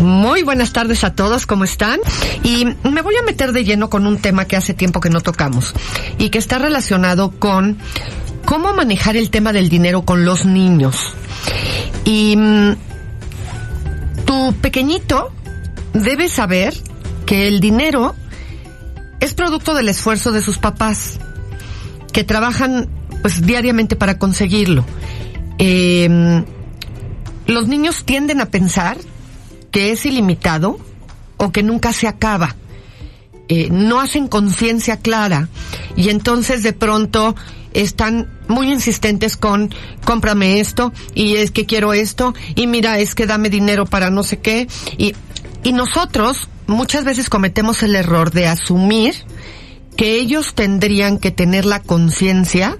Muy 0.00 0.42
buenas 0.42 0.72
tardes 0.72 1.04
a 1.04 1.14
todos, 1.14 1.46
¿cómo 1.46 1.64
están? 1.64 2.00
Y 2.42 2.66
me 2.82 3.02
voy 3.02 3.14
a 3.16 3.22
meter 3.22 3.52
de 3.52 3.64
lleno 3.64 3.88
con 3.88 4.06
un 4.06 4.18
tema 4.18 4.44
que 4.44 4.56
hace 4.56 4.74
tiempo 4.74 5.00
que 5.00 5.10
no 5.10 5.20
tocamos 5.20 5.72
y 6.18 6.30
que 6.30 6.38
está 6.38 6.58
relacionado 6.58 7.30
con 7.38 7.78
cómo 8.44 8.74
manejar 8.74 9.16
el 9.16 9.30
tema 9.30 9.52
del 9.52 9.68
dinero 9.68 10.02
con 10.02 10.24
los 10.24 10.44
niños. 10.44 11.14
Y 12.04 12.36
mm, 12.36 12.76
tu 14.24 14.54
pequeñito 14.60 15.32
debe 15.92 16.28
saber 16.28 16.74
que 17.24 17.48
el 17.48 17.60
dinero 17.60 18.14
es 19.20 19.32
producto 19.32 19.74
del 19.74 19.88
esfuerzo 19.88 20.32
de 20.32 20.42
sus 20.42 20.58
papás, 20.58 21.18
que 22.12 22.24
trabajan 22.24 22.88
pues 23.22 23.46
diariamente 23.46 23.96
para 23.96 24.18
conseguirlo. 24.18 24.84
Eh, 25.58 26.44
los 27.46 27.68
niños 27.68 28.04
tienden 28.04 28.40
a 28.40 28.46
pensar 28.46 28.98
que 29.74 29.90
es 29.90 30.06
ilimitado 30.06 30.78
o 31.36 31.50
que 31.50 31.64
nunca 31.64 31.92
se 31.92 32.06
acaba. 32.06 32.54
Eh, 33.48 33.70
no 33.72 34.00
hacen 34.00 34.28
conciencia 34.28 34.98
clara 34.98 35.48
y 35.96 36.10
entonces 36.10 36.62
de 36.62 36.72
pronto 36.72 37.34
están 37.72 38.30
muy 38.46 38.70
insistentes 38.70 39.36
con 39.36 39.74
cómprame 40.04 40.60
esto 40.60 40.92
y 41.12 41.34
es 41.34 41.50
que 41.50 41.66
quiero 41.66 41.92
esto 41.92 42.34
y 42.54 42.68
mira 42.68 43.00
es 43.00 43.16
que 43.16 43.26
dame 43.26 43.50
dinero 43.50 43.84
para 43.84 44.10
no 44.10 44.22
sé 44.22 44.38
qué 44.38 44.68
y, 44.96 45.16
y 45.64 45.72
nosotros 45.72 46.48
muchas 46.68 47.04
veces 47.04 47.28
cometemos 47.28 47.82
el 47.82 47.96
error 47.96 48.30
de 48.30 48.46
asumir 48.46 49.16
que 49.96 50.14
ellos 50.14 50.54
tendrían 50.54 51.18
que 51.18 51.32
tener 51.32 51.66
la 51.66 51.82
conciencia 51.82 52.76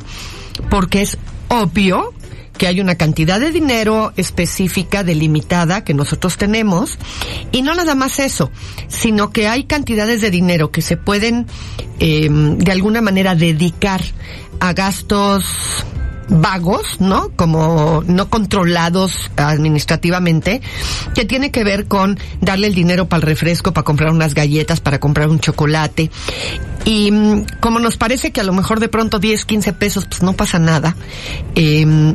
porque 0.71 1.03
es 1.03 1.19
obvio 1.49 2.15
que 2.57 2.67
hay 2.67 2.81
una 2.81 2.95
cantidad 2.95 3.41
de 3.41 3.51
dinero 3.51 4.13
específica, 4.17 5.05
delimitada, 5.05 5.85
que 5.85 5.95
nosotros 5.95 6.37
tenemos, 6.37 6.99
y 7.53 7.63
no 7.63 7.75
nada 7.75 7.95
más 7.95 8.19
eso, 8.19 8.51
sino 8.89 9.31
que 9.31 9.49
hay 9.49 9.65
cantidades 9.65 10.21
de 10.21 10.31
dinero 10.31 10.71
que 10.71 10.83
se 10.83 10.97
pueden, 10.97 11.47
eh, 11.99 12.29
de 12.31 12.73
alguna 12.73 13.01
manera, 13.03 13.35
dedicar 13.35 14.01
a 14.61 14.73
gastos 14.73 15.45
vagos, 16.29 17.01
¿no? 17.01 17.31
Como 17.37 18.03
no 18.07 18.31
controlados 18.31 19.31
administrativamente, 19.37 20.63
que 21.15 21.25
tiene 21.25 21.51
que 21.51 21.65
ver 21.65 21.87
con 21.87 22.19
darle 22.41 22.69
el 22.69 22.75
dinero 22.75 23.09
para 23.09 23.21
el 23.21 23.27
refresco, 23.27 23.73
para 23.73 23.85
comprar 23.85 24.11
unas 24.11 24.35
galletas, 24.35 24.81
para 24.81 24.99
comprar 25.01 25.29
un 25.29 25.41
chocolate. 25.41 26.11
Y 26.85 27.11
mm, 27.11 27.47
como 27.61 27.79
nos 27.79 27.97
parece 27.97 28.31
que 28.31 28.41
a 28.41 28.45
lo 28.45 28.53
mejor 28.53 28.81
de 28.81 28.89
pronto 28.89 29.19
10, 29.19 29.45
15 29.45 29.73
pesos, 29.75 30.07
pues 30.07 30.23
no 30.23 30.35
pasa 30.35 30.59
nada, 30.59 30.97
eh, 31.55 32.15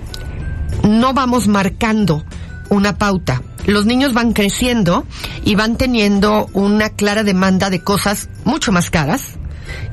no 0.84 1.14
vamos 1.14 1.48
marcando 1.48 2.24
una 2.70 2.98
pauta. 2.98 3.42
Los 3.66 3.86
niños 3.86 4.14
van 4.14 4.34
creciendo 4.34 5.06
y 5.44 5.56
van 5.56 5.78
teniendo 5.78 6.50
una 6.54 6.90
clara 6.90 7.24
demanda 7.24 7.70
de 7.70 7.82
cosas 7.82 8.30
mucho 8.46 8.72
más 8.72 8.90
caras. 8.90 9.38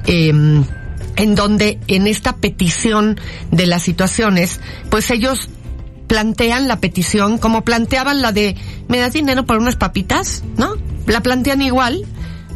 Eh, 0.07 0.33
en 1.17 1.35
donde 1.35 1.81
en 1.87 2.07
esta 2.07 2.37
petición 2.37 3.19
de 3.51 3.67
las 3.67 3.83
situaciones, 3.83 4.61
pues 4.91 5.11
ellos 5.11 5.49
plantean 6.07 6.69
la 6.69 6.81
petición 6.81 7.39
como 7.39 7.65
planteaban 7.65 8.23
la 8.23 8.33
de 8.33 8.55
¿me 8.89 8.99
das 8.99 9.13
dinero 9.13 9.45
por 9.45 9.59
unas 9.59 9.77
papitas? 9.77 10.45
¿No? 10.57 10.75
La 11.07 11.21
plantean 11.23 11.63
igual 11.63 12.05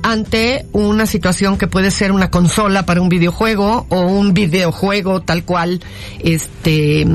ante 0.03 0.67
una 0.73 1.07
situación 1.07 1.59
que 1.59 1.67
puede 1.67 1.91
ser 1.91 2.13
una 2.13 2.31
consola 2.31 2.87
para 2.87 3.01
un 3.01 3.09
videojuego 3.09 3.87
o 3.89 4.01
un 4.01 4.35
videojuego 4.35 5.23
tal 5.23 5.45
cual, 5.45 5.81
este, 6.21 7.07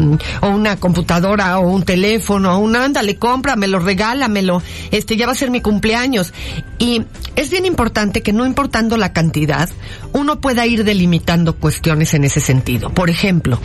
o 0.41 0.47
una 0.50 0.78
computadora 0.78 1.59
o 1.59 1.69
un 1.69 1.84
teléfono, 1.84 2.56
o 2.56 2.59
un 2.59 2.75
ándale, 2.75 3.18
cómpramelo, 3.18 3.79
regálamelo, 3.79 4.62
este, 4.91 5.18
ya 5.18 5.25
va 5.25 5.34
a 5.34 5.35
ser 5.35 5.51
mi 5.51 5.62
cumpleaños. 5.62 6.34
Y 6.79 7.03
es 7.35 7.50
bien 7.50 7.66
importante 7.66 8.22
que 8.22 8.34
no 8.34 8.46
importando 8.46 8.97
la 8.97 9.13
cantidad, 9.13 9.69
uno 10.13 10.40
pueda 10.40 10.66
ir 10.66 10.84
delimitando 10.84 11.56
cuestiones 11.56 12.13
en 12.13 12.23
ese 12.23 12.40
sentido. 12.40 12.90
Por 12.90 13.09
ejemplo, 13.09 13.59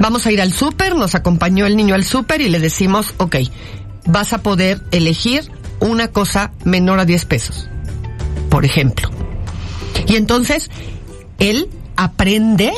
vamos 0.00 0.26
a 0.26 0.32
ir 0.32 0.40
al 0.40 0.52
súper, 0.52 0.96
nos 0.96 1.14
acompañó 1.14 1.66
el 1.66 1.76
niño 1.76 1.94
al 1.94 2.04
súper 2.04 2.40
y 2.40 2.48
le 2.48 2.58
decimos, 2.58 3.14
ok, 3.18 3.36
vas 4.06 4.32
a 4.32 4.38
poder 4.38 4.80
elegir 4.90 5.50
una 5.80 6.08
cosa 6.08 6.52
menor 6.64 6.98
a 6.98 7.04
10 7.04 7.24
pesos 7.26 7.68
por 8.58 8.64
ejemplo. 8.64 9.08
Y 10.08 10.16
entonces, 10.16 10.68
él 11.38 11.68
aprende 11.94 12.72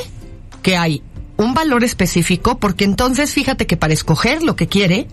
que 0.62 0.76
hay 0.76 1.02
un 1.38 1.54
valor 1.54 1.84
específico 1.84 2.58
porque 2.58 2.84
entonces 2.84 3.32
fíjate 3.32 3.66
que 3.66 3.78
para 3.78 3.94
escoger 3.94 4.42
lo 4.42 4.56
que 4.56 4.68
quiere 4.68 5.08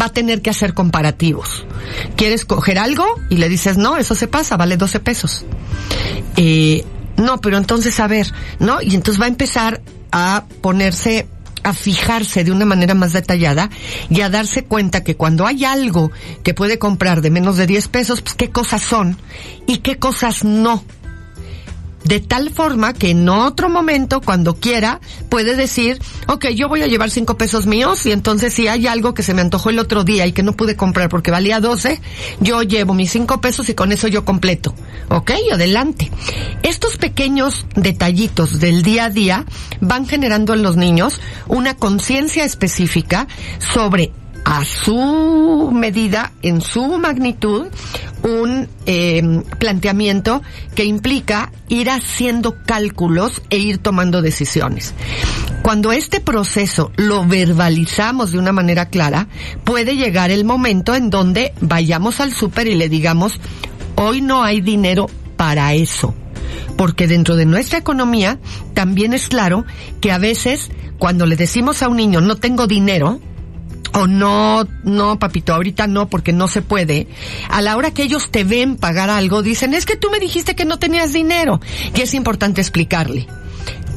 va 0.00 0.06
a 0.06 0.08
tener 0.10 0.40
que 0.40 0.50
hacer 0.50 0.72
comparativos. 0.72 1.66
Quiere 2.14 2.36
escoger 2.36 2.78
algo 2.78 3.04
y 3.28 3.38
le 3.38 3.48
dices, 3.48 3.76
no, 3.76 3.96
eso 3.96 4.14
se 4.14 4.28
pasa, 4.28 4.56
vale 4.56 4.76
12 4.76 5.00
pesos. 5.00 5.44
Eh, 6.36 6.84
no, 7.16 7.40
pero 7.40 7.56
entonces 7.56 7.98
a 7.98 8.06
ver, 8.06 8.32
¿no? 8.60 8.80
Y 8.82 8.94
entonces 8.94 9.20
va 9.20 9.24
a 9.24 9.30
empezar 9.30 9.80
a 10.12 10.44
ponerse 10.60 11.26
a 11.64 11.72
fijarse 11.72 12.44
de 12.44 12.52
una 12.52 12.64
manera 12.64 12.94
más 12.94 13.12
detallada 13.12 13.70
y 14.08 14.20
a 14.20 14.30
darse 14.30 14.64
cuenta 14.64 15.02
que 15.02 15.16
cuando 15.16 15.46
hay 15.46 15.64
algo 15.64 16.12
que 16.42 16.54
puede 16.54 16.78
comprar 16.78 17.20
de 17.20 17.30
menos 17.30 17.56
de 17.56 17.66
10 17.66 17.88
pesos, 17.88 18.20
pues 18.22 18.34
qué 18.34 18.50
cosas 18.50 18.82
son 18.82 19.16
y 19.66 19.78
qué 19.78 19.98
cosas 19.98 20.44
no 20.44 20.84
de 22.04 22.20
tal 22.20 22.50
forma 22.50 22.92
que 22.92 23.10
en 23.10 23.28
otro 23.28 23.68
momento, 23.68 24.20
cuando 24.20 24.54
quiera, 24.54 25.00
puede 25.28 25.56
decir, 25.56 26.00
ok, 26.28 26.48
yo 26.48 26.68
voy 26.68 26.82
a 26.82 26.86
llevar 26.86 27.10
cinco 27.10 27.36
pesos 27.36 27.66
míos 27.66 28.06
y 28.06 28.12
entonces 28.12 28.52
si 28.52 28.68
hay 28.68 28.86
algo 28.86 29.14
que 29.14 29.22
se 29.22 29.34
me 29.34 29.40
antojó 29.40 29.70
el 29.70 29.78
otro 29.78 30.04
día 30.04 30.26
y 30.26 30.32
que 30.32 30.42
no 30.42 30.52
pude 30.52 30.76
comprar 30.76 31.08
porque 31.08 31.30
valía 31.30 31.60
12, 31.60 32.00
yo 32.40 32.62
llevo 32.62 32.94
mis 32.94 33.10
cinco 33.10 33.40
pesos 33.40 33.68
y 33.68 33.74
con 33.74 33.92
eso 33.92 34.08
yo 34.08 34.24
completo. 34.24 34.74
Ok, 35.08 35.32
adelante. 35.52 36.10
Estos 36.62 36.96
pequeños 36.96 37.66
detallitos 37.74 38.60
del 38.60 38.82
día 38.82 39.06
a 39.06 39.10
día 39.10 39.44
van 39.80 40.06
generando 40.06 40.54
en 40.54 40.62
los 40.62 40.76
niños 40.76 41.20
una 41.46 41.76
conciencia 41.76 42.44
específica 42.44 43.26
sobre 43.58 44.12
a 44.44 44.64
su 44.64 45.70
medida, 45.72 46.32
en 46.42 46.60
su 46.60 46.98
magnitud, 46.98 47.68
un 48.24 48.68
eh, 48.86 49.22
planteamiento 49.58 50.42
que 50.74 50.84
implica 50.84 51.52
ir 51.68 51.90
haciendo 51.90 52.56
cálculos 52.64 53.42
e 53.50 53.58
ir 53.58 53.78
tomando 53.78 54.22
decisiones. 54.22 54.94
Cuando 55.62 55.92
este 55.92 56.20
proceso 56.20 56.90
lo 56.96 57.26
verbalizamos 57.26 58.32
de 58.32 58.38
una 58.38 58.52
manera 58.52 58.88
clara, 58.88 59.28
puede 59.64 59.96
llegar 59.96 60.30
el 60.30 60.44
momento 60.44 60.94
en 60.94 61.10
donde 61.10 61.52
vayamos 61.60 62.20
al 62.20 62.32
súper 62.32 62.66
y 62.66 62.74
le 62.74 62.88
digamos, 62.88 63.40
hoy 63.96 64.22
no 64.22 64.42
hay 64.42 64.60
dinero 64.62 65.06
para 65.36 65.74
eso. 65.74 66.14
Porque 66.76 67.06
dentro 67.06 67.36
de 67.36 67.46
nuestra 67.46 67.78
economía 67.78 68.38
también 68.72 69.12
es 69.12 69.28
claro 69.28 69.64
que 70.00 70.12
a 70.12 70.18
veces 70.18 70.70
cuando 70.98 71.26
le 71.26 71.36
decimos 71.36 71.82
a 71.82 71.88
un 71.88 71.98
niño 71.98 72.20
no 72.20 72.36
tengo 72.36 72.66
dinero, 72.66 73.20
o 73.94 74.06
no, 74.08 74.66
no, 74.82 75.18
papito, 75.18 75.54
ahorita 75.54 75.86
no, 75.86 76.08
porque 76.08 76.32
no 76.32 76.48
se 76.48 76.62
puede. 76.62 77.06
A 77.48 77.62
la 77.62 77.76
hora 77.76 77.92
que 77.92 78.02
ellos 78.02 78.30
te 78.30 78.44
ven 78.44 78.76
pagar 78.76 79.08
algo, 79.08 79.42
dicen, 79.42 79.72
es 79.72 79.86
que 79.86 79.96
tú 79.96 80.10
me 80.10 80.18
dijiste 80.18 80.56
que 80.56 80.64
no 80.64 80.78
tenías 80.78 81.12
dinero. 81.12 81.60
Y 81.94 82.00
es 82.00 82.12
importante 82.12 82.60
explicarle. 82.60 83.28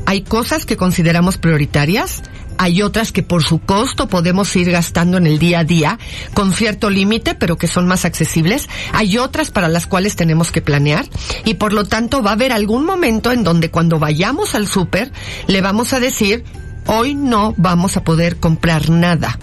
Hay 0.05 0.21
cosas 0.21 0.65
que 0.65 0.77
consideramos 0.77 1.37
prioritarias, 1.37 2.21
hay 2.59 2.81
otras 2.81 3.11
que 3.11 3.23
por 3.23 3.43
su 3.43 3.59
costo 3.59 4.07
podemos 4.07 4.55
ir 4.55 4.71
gastando 4.71 5.17
en 5.17 5.27
el 5.27 5.39
día 5.39 5.59
a 5.59 5.63
día 5.63 5.99
con 6.33 6.53
cierto 6.53 6.89
límite, 6.89 7.35
pero 7.35 7.57
que 7.57 7.67
son 7.67 7.87
más 7.87 8.05
accesibles. 8.05 8.69
Hay 8.93 9.17
otras 9.17 9.51
para 9.51 9.67
las 9.67 9.85
cuales 9.85 10.15
tenemos 10.15 10.51
que 10.51 10.61
planear 10.61 11.05
y 11.43 11.55
por 11.55 11.73
lo 11.73 11.85
tanto 11.85 12.23
va 12.23 12.31
a 12.31 12.33
haber 12.33 12.51
algún 12.51 12.85
momento 12.85 13.31
en 13.31 13.43
donde 13.43 13.69
cuando 13.69 13.99
vayamos 13.99 14.55
al 14.55 14.67
súper 14.67 15.11
le 15.47 15.61
vamos 15.61 15.93
a 15.93 15.99
decir, 15.99 16.45
hoy 16.85 17.13
no 17.13 17.53
vamos 17.57 17.97
a 17.97 18.03
poder 18.03 18.37
comprar 18.37 18.89
nada 18.89 19.37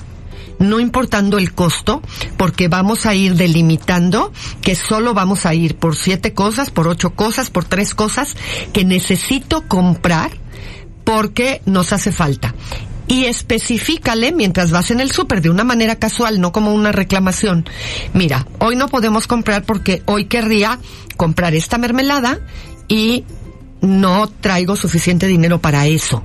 no 0.68 0.80
importando 0.80 1.38
el 1.38 1.54
costo, 1.54 2.02
porque 2.36 2.68
vamos 2.68 3.06
a 3.06 3.14
ir 3.14 3.34
delimitando 3.34 4.32
que 4.60 4.74
solo 4.74 5.14
vamos 5.14 5.46
a 5.46 5.54
ir 5.54 5.76
por 5.76 5.96
siete 5.96 6.34
cosas, 6.34 6.70
por 6.70 6.88
ocho 6.88 7.10
cosas, 7.10 7.50
por 7.50 7.64
tres 7.64 7.94
cosas 7.94 8.36
que 8.72 8.84
necesito 8.84 9.66
comprar 9.68 10.30
porque 11.04 11.60
nos 11.66 11.92
hace 11.92 12.12
falta 12.12 12.54
y 13.06 13.26
especifícale 13.26 14.32
mientras 14.32 14.70
vas 14.70 14.90
en 14.90 15.00
el 15.00 15.10
súper 15.10 15.42
de 15.42 15.50
una 15.50 15.64
manera 15.64 15.96
casual, 15.96 16.40
no 16.40 16.52
como 16.52 16.72
una 16.72 16.92
reclamación. 16.92 17.66
Mira, 18.12 18.46
hoy 18.60 18.76
no 18.76 18.88
podemos 18.88 19.26
comprar 19.26 19.64
porque 19.64 20.02
hoy 20.06 20.24
querría 20.26 20.78
comprar 21.16 21.54
esta 21.54 21.78
mermelada 21.78 22.40
y 22.88 23.24
no 23.80 24.28
traigo 24.28 24.76
suficiente 24.76 25.26
dinero 25.26 25.60
para 25.60 25.86
eso. 25.86 26.22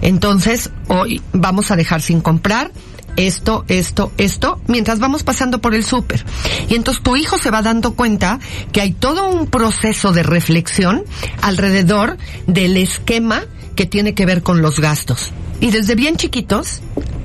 Entonces, 0.00 0.70
hoy 0.88 1.20
vamos 1.32 1.70
a 1.70 1.76
dejar 1.76 2.00
sin 2.00 2.20
comprar 2.20 2.70
esto, 3.16 3.64
esto, 3.68 4.12
esto, 4.18 4.60
mientras 4.66 4.98
vamos 4.98 5.22
pasando 5.22 5.60
por 5.60 5.74
el 5.74 5.84
súper. 5.84 6.24
Y 6.68 6.74
entonces 6.74 7.02
tu 7.02 7.16
hijo 7.16 7.38
se 7.38 7.50
va 7.50 7.62
dando 7.62 7.94
cuenta 7.94 8.38
que 8.72 8.80
hay 8.80 8.92
todo 8.92 9.28
un 9.28 9.46
proceso 9.46 10.12
de 10.12 10.22
reflexión 10.22 11.04
alrededor 11.42 12.16
del 12.46 12.76
esquema 12.76 13.44
que 13.76 13.86
tiene 13.86 14.14
que 14.14 14.26
ver 14.26 14.42
con 14.42 14.62
los 14.62 14.80
gastos. 14.80 15.32
Y 15.60 15.70
desde 15.70 15.94
bien 15.94 16.16
chiquitos 16.16 16.80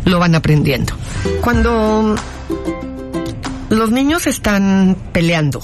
lo 0.06 0.20
van 0.20 0.36
aprendiendo. 0.36 0.94
Cuando 1.42 2.16
los 3.70 3.92
niños 3.92 4.28
están 4.28 4.98
peleando, 5.12 5.62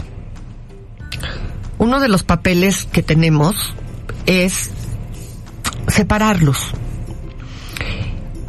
uno 1.78 2.00
de 2.00 2.08
los 2.08 2.24
papeles 2.24 2.88
que 2.92 3.04
tenemos 3.04 3.74
es 4.26 4.72
separarlos. 5.88 6.72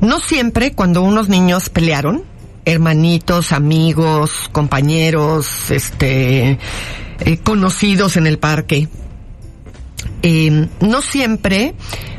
No 0.01 0.21
siempre 0.21 0.73
cuando 0.73 1.03
unos 1.03 1.29
niños 1.29 1.69
pelearon, 1.69 2.25
hermanitos, 2.65 3.53
amigos, 3.53 4.49
compañeros, 4.53 5.71
este, 5.71 6.59
eh, 7.21 7.39
conocidos 7.43 8.17
en 8.17 8.27
el 8.27 8.39
parque, 8.39 8.89
eh, 10.23 10.69
no 10.81 11.03
siempre 11.03 11.75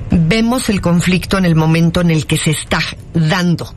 vemos 0.09 0.69
el 0.69 0.81
conflicto 0.81 1.37
en 1.37 1.45
el 1.45 1.55
momento 1.55 2.01
en 2.01 2.11
el 2.11 2.25
que 2.25 2.37
se 2.37 2.51
está 2.51 2.79
dando. 3.13 3.73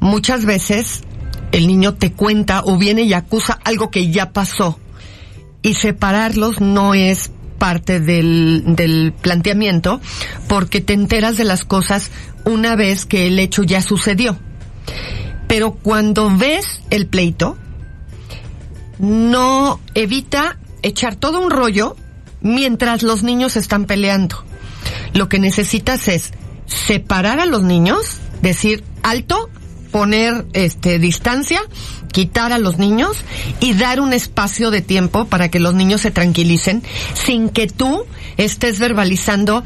Muchas 0.00 0.44
veces 0.44 1.02
el 1.52 1.66
niño 1.66 1.94
te 1.94 2.12
cuenta 2.12 2.62
o 2.64 2.78
viene 2.78 3.02
y 3.02 3.12
acusa 3.12 3.58
algo 3.64 3.90
que 3.90 4.10
ya 4.10 4.32
pasó 4.32 4.78
y 5.62 5.74
separarlos 5.74 6.60
no 6.60 6.94
es 6.94 7.30
parte 7.62 8.00
del, 8.00 8.64
del 8.74 9.12
planteamiento 9.12 10.00
porque 10.48 10.80
te 10.80 10.94
enteras 10.94 11.36
de 11.36 11.44
las 11.44 11.64
cosas 11.64 12.10
una 12.44 12.74
vez 12.74 13.06
que 13.06 13.28
el 13.28 13.38
hecho 13.38 13.62
ya 13.62 13.80
sucedió. 13.82 14.36
Pero 15.46 15.74
cuando 15.74 16.36
ves 16.36 16.80
el 16.90 17.06
pleito, 17.06 17.56
no 18.98 19.78
evita 19.94 20.58
echar 20.82 21.14
todo 21.14 21.40
un 21.40 21.52
rollo 21.52 21.96
mientras 22.40 23.04
los 23.04 23.22
niños 23.22 23.56
están 23.56 23.84
peleando 23.84 24.44
lo 25.14 25.28
que 25.28 25.38
necesitas 25.38 26.08
es 26.08 26.32
separar 26.66 27.40
a 27.40 27.46
los 27.46 27.62
niños, 27.62 28.18
decir 28.40 28.84
alto, 29.02 29.50
poner 29.90 30.46
este 30.52 30.98
distancia, 30.98 31.60
quitar 32.12 32.52
a 32.52 32.58
los 32.58 32.78
niños 32.78 33.16
y 33.60 33.74
dar 33.74 34.00
un 34.00 34.12
espacio 34.12 34.70
de 34.70 34.82
tiempo 34.82 35.24
para 35.24 35.50
que 35.50 35.58
los 35.58 35.74
niños 35.74 36.02
se 36.02 36.10
tranquilicen 36.10 36.82
sin 37.14 37.48
que 37.48 37.66
tú 37.66 38.04
estés 38.36 38.78
verbalizando 38.78 39.64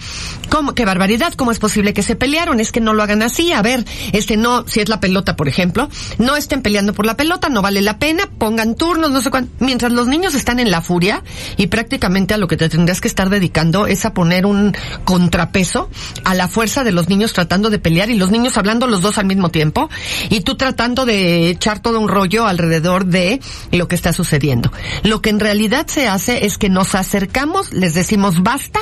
cómo 0.48 0.74
qué 0.74 0.84
barbaridad, 0.84 1.34
cómo 1.34 1.50
es 1.50 1.58
posible 1.58 1.92
que 1.92 2.02
se 2.02 2.16
pelearon, 2.16 2.60
es 2.60 2.72
que 2.72 2.80
no 2.80 2.92
lo 2.92 3.02
hagan 3.02 3.22
así, 3.22 3.52
a 3.52 3.62
ver, 3.62 3.84
este 4.12 4.36
no, 4.36 4.66
si 4.66 4.80
es 4.80 4.88
la 4.88 5.00
pelota, 5.00 5.36
por 5.36 5.48
ejemplo, 5.48 5.88
no 6.18 6.36
estén 6.36 6.62
peleando 6.62 6.92
por 6.92 7.06
la 7.06 7.16
pelota, 7.16 7.48
no 7.48 7.62
vale 7.62 7.82
la 7.82 7.98
pena, 7.98 8.28
pongan 8.38 8.74
turnos, 8.74 9.10
no 9.10 9.20
sé 9.20 9.30
cuánto, 9.30 9.52
mientras 9.60 9.92
los 9.92 10.06
niños 10.06 10.34
están 10.34 10.60
en 10.60 10.70
la 10.70 10.80
furia 10.80 11.22
y 11.56 11.66
prácticamente 11.68 12.34
a 12.34 12.38
lo 12.38 12.48
que 12.48 12.56
te 12.56 12.68
tendrías 12.68 13.00
que 13.00 13.08
estar 13.08 13.30
dedicando 13.30 13.86
es 13.86 14.04
a 14.04 14.14
poner 14.14 14.46
un 14.46 14.76
contrapeso 15.04 15.90
a 16.24 16.34
la 16.34 16.48
fuerza 16.48 16.84
de 16.84 16.92
los 16.92 17.08
niños 17.08 17.32
tratando 17.32 17.70
de 17.70 17.78
pelear 17.78 18.10
y 18.10 18.16
los 18.16 18.30
niños 18.30 18.56
hablando 18.56 18.86
los 18.86 19.02
dos 19.02 19.18
al 19.18 19.26
mismo 19.26 19.50
tiempo 19.50 19.88
y 20.30 20.40
tú 20.40 20.56
tratando 20.56 21.06
de 21.06 21.50
echar 21.50 21.80
todo 21.80 22.00
un 22.00 22.08
rollo 22.08 22.46
alrededor 22.46 23.06
de 23.06 23.40
lo 23.72 23.88
que 23.88 23.94
está 23.94 24.12
sucediendo. 24.12 24.72
Lo 25.02 25.20
que 25.20 25.30
en 25.30 25.40
realidad 25.40 25.86
se 25.86 26.08
hace 26.08 26.46
es 26.46 26.58
que 26.58 26.68
nos 26.68 26.94
acercamos, 26.94 27.72
les 27.72 27.94
decimos 27.94 28.42
basta, 28.42 28.80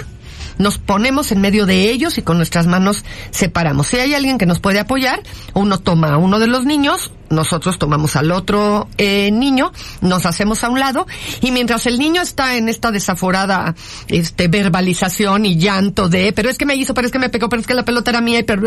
nos 0.59 0.79
ponemos 0.79 1.33
en 1.33 1.41
medio 1.41 1.67
de 1.67 1.91
ellos 1.91 2.19
y 2.19 2.23
con 2.23 2.37
nuestras 2.37 2.67
manos 2.67 3.05
separamos. 3.31 3.89
Si 3.89 3.99
hay 3.99 4.15
alguien 4.15 4.39
que 4.39 4.47
nos 4.47 4.61
puede 4.61 4.81
apoyar, 4.81 5.23
uno 5.55 5.79
toma 5.81 6.15
a 6.15 6.19
uno 6.19 6.39
de 6.39 6.47
los 6.47 6.65
niños, 6.65 7.13
nosotros 7.31 7.79
tomamos 7.79 8.17
al 8.17 8.31
otro 8.33 8.89
eh, 8.99 9.31
niño, 9.31 9.73
nos 10.01 10.27
hacemos 10.27 10.63
a 10.65 10.69
un 10.69 10.81
lado 10.81 11.07
y 11.41 11.51
mientras 11.51 11.87
el 11.87 11.99
niño 11.99 12.23
está 12.23 12.57
en 12.57 12.69
esta 12.69 12.91
desaforada 12.91 13.75
este 14.09 14.49
verbalización 14.49 15.47
y 15.47 15.59
llanto 15.59 16.09
de, 16.09 16.33
pero 16.33 16.49
es 16.51 16.59
que 16.59 16.67
me 16.67 16.77
hizo, 16.77 16.95
pero 16.95 17.07
es 17.07 17.13
que 17.13 17.19
me 17.19 17.29
pegó, 17.29 17.49
pero 17.49 17.61
es 17.61 17.67
que 17.67 17.75
la 17.75 17.85
pelota 17.85 18.11
era 18.11 18.21
mía 18.21 18.39
y 18.39 18.43
pero 18.43 18.65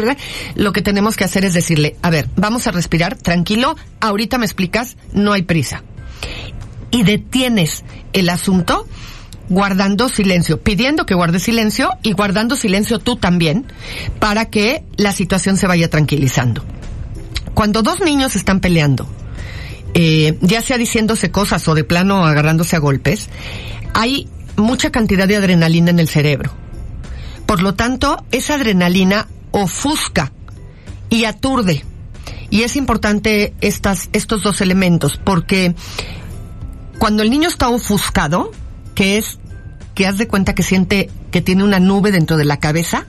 lo 0.55 0.73
que 0.73 0.81
tenemos 0.81 1.15
que 1.15 1.23
hacer 1.23 1.45
es 1.45 1.53
decirle, 1.53 1.95
a 2.01 2.09
ver, 2.09 2.29
vamos 2.35 2.67
a 2.67 2.71
respirar, 2.71 3.15
tranquilo, 3.15 3.75
ahorita 3.99 4.37
me 4.37 4.45
explicas, 4.45 4.97
no 5.13 5.33
hay 5.33 5.43
prisa. 5.43 5.83
Y 6.91 7.03
detienes 7.03 7.83
el 8.13 8.29
asunto 8.29 8.87
guardando 9.49 10.09
silencio, 10.09 10.61
pidiendo 10.61 11.05
que 11.05 11.15
guarde 11.15 11.39
silencio 11.39 11.91
y 12.03 12.13
guardando 12.13 12.55
silencio 12.55 12.99
tú 12.99 13.15
también 13.15 13.65
para 14.19 14.45
que 14.45 14.83
la 14.97 15.11
situación 15.11 15.57
se 15.57 15.67
vaya 15.67 15.89
tranquilizando. 15.89 16.63
Cuando 17.53 17.81
dos 17.81 18.01
niños 18.01 18.35
están 18.35 18.59
peleando, 18.59 19.07
eh, 19.93 20.37
ya 20.41 20.61
sea 20.61 20.77
diciéndose 20.77 21.31
cosas 21.31 21.67
o 21.67 21.75
de 21.75 21.83
plano 21.83 22.25
agarrándose 22.25 22.75
a 22.75 22.79
golpes, 22.79 23.29
hay 23.93 24.27
mucha 24.57 24.91
cantidad 24.91 25.27
de 25.27 25.37
adrenalina 25.37 25.91
en 25.91 25.99
el 25.99 26.07
cerebro. 26.07 26.51
Por 27.45 27.61
lo 27.61 27.73
tanto, 27.75 28.23
esa 28.31 28.55
adrenalina 28.55 29.27
ofusca 29.51 30.31
y 31.09 31.25
aturde. 31.25 31.85
Y 32.49 32.61
es 32.61 32.75
importante 32.75 33.53
estas, 33.61 34.09
estos 34.13 34.43
dos 34.43 34.61
elementos 34.61 35.17
porque 35.17 35.75
cuando 36.99 37.23
el 37.23 37.29
niño 37.29 37.49
está 37.49 37.69
ofuscado, 37.69 38.51
que 38.97 39.19
es 39.19 39.37
que 39.93 40.07
haz 40.07 40.17
de 40.17 40.27
cuenta 40.27 40.55
que 40.55 40.63
siente 40.63 41.11
que 41.29 41.43
tiene 41.43 41.63
una 41.63 41.79
nube 41.79 42.11
dentro 42.11 42.35
de 42.35 42.45
la 42.45 42.57
cabeza 42.57 43.05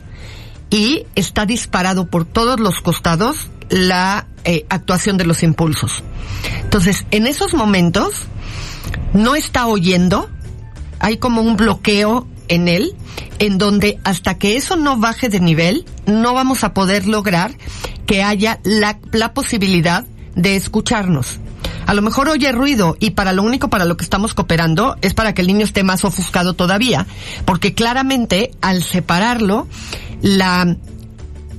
y 0.69 1.07
está 1.15 1.47
disparado 1.47 2.11
por 2.11 2.27
todos 2.27 2.61
los 2.61 2.83
costados 2.83 3.49
la 3.71 4.27
eh, 4.45 4.67
actuación 4.69 5.17
de 5.17 5.25
los 5.25 5.43
impulsos. 5.43 6.03
Entonces, 6.63 7.07
en 7.11 7.27
esos 7.27 7.55
momentos 7.55 8.27
no 9.15 9.35
está 9.35 9.67
oyendo, 9.67 10.29
hay 10.99 11.17
como 11.17 11.41
un 11.41 11.57
bloqueo 11.57 12.29
en 12.49 12.69
él, 12.69 12.95
en 13.39 13.57
donde 13.57 13.99
hasta 14.05 14.37
que 14.37 14.59
eso 14.59 14.77
no 14.77 14.99
baje 14.99 15.31
de 15.31 15.41
nivel, 15.41 15.87
no 16.05 16.35
vamos 16.35 16.65
a 16.65 16.75
poder 16.75 17.07
lograr 17.07 17.57
que 18.05 18.23
haya 18.23 18.61
la, 18.63 18.99
la 19.13 19.33
posibilidad 19.33 20.05
de 20.35 20.55
escucharnos. 20.55 21.41
A 21.89 21.95
lo 21.95 22.03
mejor 22.03 22.29
oye 22.29 22.53
ruido 22.53 22.99
y 23.01 23.13
para 23.13 23.33
lo 23.33 23.43
único 23.43 23.71
para 23.71 23.87
lo 23.87 23.97
que 23.97 24.05
estamos 24.05 24.35
cooperando 24.35 24.99
es 25.01 25.15
para 25.15 25.33
que 25.33 25.41
el 25.41 25.47
niño 25.47 25.65
esté 25.65 25.85
más 25.85 26.05
ofuscado 26.05 26.53
todavía, 26.53 27.07
porque 27.47 27.73
claramente 27.73 28.51
al 28.61 28.83
separarlo, 28.83 29.67
la 30.21 30.77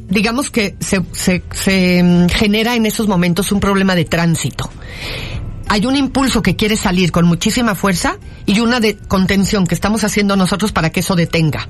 digamos 0.08 0.52
que 0.52 0.76
se, 0.80 1.04
se, 1.14 1.42
se 1.52 2.04
mm, 2.04 2.30
genera 2.30 2.76
en 2.76 2.86
esos 2.86 3.08
momentos 3.08 3.52
un 3.52 3.60
problema 3.60 3.96
de 3.96 4.06
tránsito 4.06 4.70
hay 5.68 5.86
un 5.86 5.96
impulso 5.96 6.42
que 6.42 6.56
quiere 6.56 6.76
salir 6.76 7.12
con 7.12 7.26
muchísima 7.26 7.76
fuerza 7.76 8.18
y 8.48 8.60
una 8.60 8.80
de 8.80 8.98
contención 8.98 9.68
que 9.68 9.76
estamos 9.76 10.04
haciendo 10.04 10.36
nosotros 10.36 10.72
para 10.72 10.92
que 10.92 11.02
eso 11.02 11.16
detenga. 11.16 11.70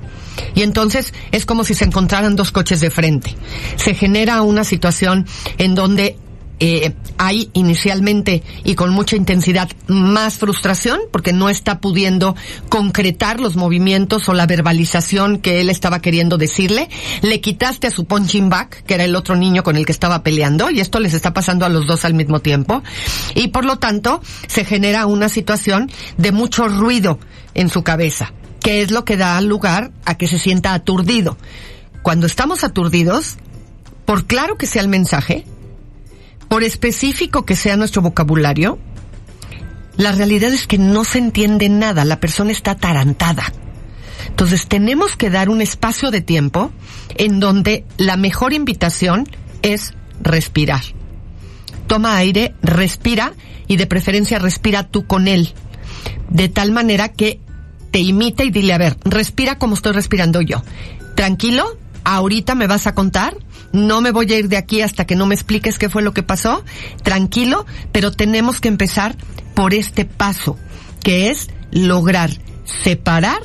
Y 0.55 0.61
entonces 0.61 1.13
es 1.33 1.45
como 1.45 1.65
si 1.65 1.73
se 1.73 1.83
encontraran 1.83 2.37
dos 2.37 2.51
coches 2.51 2.79
de 2.79 2.91
frente. 2.91 3.35
Se 3.75 3.93
genera 3.93 4.41
una 4.41 4.63
situación 4.63 5.27
en 5.57 5.75
donde 5.75 6.17
eh, 6.59 6.93
hay 7.17 7.49
inicialmente 7.53 8.43
y 8.63 8.75
con 8.75 8.91
mucha 8.91 9.15
intensidad 9.15 9.69
más 9.87 10.37
frustración 10.37 10.99
porque 11.11 11.31
no 11.31 11.49
está 11.49 11.79
pudiendo 11.79 12.35
concretar 12.67 13.39
los 13.39 13.55
movimientos 13.55 14.27
o 14.27 14.33
la 14.33 14.45
verbalización 14.45 15.39
que 15.39 15.61
él 15.61 15.69
estaba 15.69 16.01
queriendo 16.01 16.37
decirle. 16.37 16.89
Le 17.21 17.39
quitaste 17.41 17.87
a 17.87 17.91
su 17.91 18.05
punching 18.05 18.49
back, 18.49 18.83
que 18.83 18.95
era 18.95 19.05
el 19.05 19.15
otro 19.15 19.35
niño 19.35 19.63
con 19.63 19.77
el 19.77 19.85
que 19.85 19.91
estaba 19.91 20.23
peleando, 20.23 20.69
y 20.69 20.79
esto 20.79 20.99
les 20.99 21.13
está 21.13 21.33
pasando 21.33 21.65
a 21.65 21.69
los 21.69 21.87
dos 21.87 22.03
al 22.05 22.13
mismo 22.13 22.39
tiempo. 22.39 22.83
Y 23.35 23.49
por 23.49 23.65
lo 23.65 23.77
tanto, 23.77 24.21
se 24.47 24.65
genera 24.65 25.05
una 25.05 25.29
situación 25.29 25.89
de 26.17 26.31
mucho 26.31 26.67
ruido 26.67 27.19
en 27.53 27.69
su 27.69 27.83
cabeza, 27.83 28.33
que 28.61 28.81
es 28.81 28.91
lo 28.91 29.05
que 29.05 29.17
da 29.17 29.39
lugar 29.41 29.91
a 30.05 30.15
que 30.15 30.27
se 30.27 30.39
sienta 30.39 30.73
aturdido. 30.73 31.37
Cuando 32.01 32.27
estamos 32.27 32.63
aturdidos, 32.63 33.37
por 34.05 34.25
claro 34.25 34.57
que 34.57 34.67
sea 34.67 34.81
el 34.81 34.87
mensaje, 34.87 35.45
por 36.49 36.63
específico 36.63 37.45
que 37.45 37.55
sea 37.55 37.77
nuestro 37.77 38.01
vocabulario, 38.01 38.79
la 39.95 40.11
realidad 40.11 40.51
es 40.51 40.67
que 40.67 40.77
no 40.77 41.03
se 41.03 41.19
entiende 41.19 41.69
nada, 41.69 42.05
la 42.05 42.19
persona 42.19 42.51
está 42.51 42.71
atarantada. 42.71 43.53
Entonces 44.27 44.67
tenemos 44.67 45.15
que 45.15 45.29
dar 45.29 45.49
un 45.49 45.61
espacio 45.61 46.11
de 46.11 46.21
tiempo 46.21 46.71
en 47.15 47.39
donde 47.39 47.85
la 47.97 48.17
mejor 48.17 48.53
invitación 48.53 49.27
es 49.61 49.93
respirar. 50.21 50.81
Toma 51.87 52.15
aire, 52.17 52.55
respira 52.61 53.33
y 53.67 53.77
de 53.77 53.87
preferencia 53.87 54.39
respira 54.39 54.83
tú 54.83 55.05
con 55.05 55.27
él. 55.27 55.53
De 56.29 56.49
tal 56.49 56.71
manera 56.71 57.09
que 57.09 57.39
te 57.91 57.99
imite 57.99 58.45
y 58.45 58.51
dile, 58.51 58.73
a 58.73 58.77
ver, 58.77 58.97
respira 59.03 59.57
como 59.57 59.75
estoy 59.75 59.93
respirando 59.93 60.41
yo. 60.41 60.63
Tranquilo, 61.15 61.77
ahorita 62.03 62.55
me 62.55 62.67
vas 62.67 62.87
a 62.87 62.95
contar, 62.95 63.35
no 63.71 64.01
me 64.01 64.11
voy 64.11 64.31
a 64.33 64.37
ir 64.37 64.49
de 64.49 64.57
aquí 64.57 64.81
hasta 64.81 65.05
que 65.05 65.15
no 65.15 65.25
me 65.25 65.35
expliques 65.35 65.77
qué 65.77 65.89
fue 65.89 66.01
lo 66.01 66.13
que 66.13 66.23
pasó, 66.23 66.63
tranquilo, 67.03 67.65
pero 67.91 68.11
tenemos 68.11 68.59
que 68.61 68.67
empezar 68.67 69.15
por 69.53 69.73
este 69.73 70.05
paso, 70.05 70.57
que 71.03 71.29
es 71.29 71.49
lograr 71.71 72.31
separar 72.83 73.41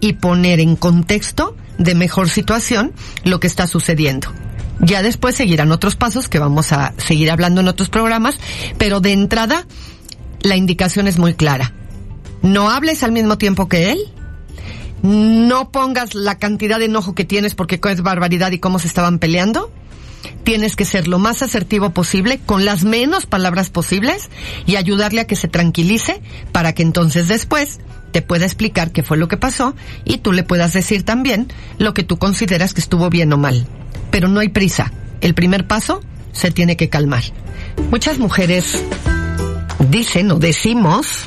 y 0.00 0.14
poner 0.14 0.60
en 0.60 0.76
contexto 0.76 1.56
de 1.78 1.94
mejor 1.94 2.28
situación 2.28 2.92
lo 3.24 3.40
que 3.40 3.46
está 3.46 3.66
sucediendo. 3.66 4.28
Ya 4.80 5.02
después 5.02 5.36
seguirán 5.36 5.72
otros 5.72 5.96
pasos 5.96 6.28
que 6.28 6.38
vamos 6.38 6.72
a 6.72 6.94
seguir 6.98 7.30
hablando 7.30 7.60
en 7.60 7.68
otros 7.68 7.88
programas, 7.88 8.38
pero 8.76 9.00
de 9.00 9.12
entrada 9.12 9.66
la 10.42 10.56
indicación 10.56 11.06
es 11.06 11.18
muy 11.18 11.34
clara. 11.34 11.72
No 12.42 12.70
hables 12.70 13.02
al 13.02 13.12
mismo 13.12 13.38
tiempo 13.38 13.68
que 13.68 13.92
él, 13.92 13.98
no 15.04 15.70
pongas 15.70 16.14
la 16.14 16.38
cantidad 16.38 16.78
de 16.78 16.86
enojo 16.86 17.14
que 17.14 17.26
tienes 17.26 17.54
porque 17.54 17.78
es 17.90 18.00
barbaridad 18.00 18.52
y 18.52 18.58
cómo 18.58 18.78
se 18.78 18.88
estaban 18.88 19.18
peleando. 19.18 19.70
Tienes 20.44 20.76
que 20.76 20.86
ser 20.86 21.08
lo 21.08 21.18
más 21.18 21.42
asertivo 21.42 21.90
posible, 21.90 22.40
con 22.44 22.64
las 22.64 22.84
menos 22.84 23.26
palabras 23.26 23.68
posibles 23.68 24.30
y 24.64 24.76
ayudarle 24.76 25.20
a 25.20 25.26
que 25.26 25.36
se 25.36 25.46
tranquilice 25.46 26.22
para 26.52 26.72
que 26.72 26.82
entonces 26.82 27.28
después 27.28 27.80
te 28.12 28.22
pueda 28.22 28.46
explicar 28.46 28.92
qué 28.92 29.02
fue 29.02 29.18
lo 29.18 29.28
que 29.28 29.36
pasó 29.36 29.74
y 30.06 30.18
tú 30.18 30.32
le 30.32 30.42
puedas 30.42 30.72
decir 30.72 31.02
también 31.02 31.52
lo 31.76 31.92
que 31.92 32.02
tú 32.02 32.16
consideras 32.16 32.72
que 32.72 32.80
estuvo 32.80 33.10
bien 33.10 33.30
o 33.34 33.36
mal. 33.36 33.66
Pero 34.10 34.28
no 34.28 34.40
hay 34.40 34.48
prisa. 34.48 34.90
El 35.20 35.34
primer 35.34 35.66
paso 35.66 36.00
se 36.32 36.50
tiene 36.50 36.78
que 36.78 36.88
calmar. 36.88 37.24
Muchas 37.90 38.18
mujeres 38.18 38.82
dicen 39.90 40.30
o 40.30 40.38
decimos 40.38 41.26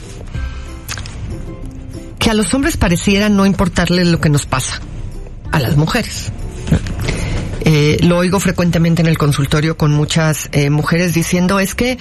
que 2.27 2.31
a 2.31 2.33
los 2.33 2.53
hombres 2.53 2.75
pareciera 2.75 3.29
no 3.29 3.45
importarles 3.45 4.05
lo 4.05 4.19
que 4.19 4.27
nos 4.27 4.45
pasa, 4.45 4.81
a 5.49 5.61
las 5.61 5.77
mujeres. 5.77 6.29
Eh, 7.61 7.99
lo 8.01 8.17
oigo 8.17 8.41
frecuentemente 8.41 9.01
en 9.01 9.07
el 9.07 9.17
consultorio 9.17 9.77
con 9.77 9.93
muchas 9.93 10.49
eh, 10.51 10.69
mujeres 10.69 11.13
diciendo 11.13 11.57
es 11.61 11.73
que 11.73 11.97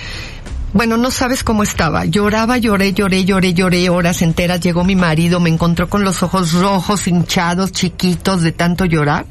bueno, 0.73 0.97
no 0.97 1.13
sabes 1.13 1.45
cómo 1.45 1.63
estaba. 1.63 2.07
Lloraba, 2.07 2.59
lloré, 2.59 2.93
lloré, 2.93 3.25
lloré, 3.25 3.55
lloré 3.55 3.89
horas 3.89 4.21
enteras. 4.21 4.59
Llegó 4.59 4.83
mi 4.83 4.97
marido, 4.97 5.39
me 5.39 5.49
encontró 5.49 5.89
con 5.89 6.03
los 6.03 6.25
ojos 6.25 6.55
rojos, 6.55 7.07
hinchados, 7.07 7.71
chiquitos 7.71 8.43
de 8.43 8.51
tanto 8.51 8.85
llorar. 8.85 9.27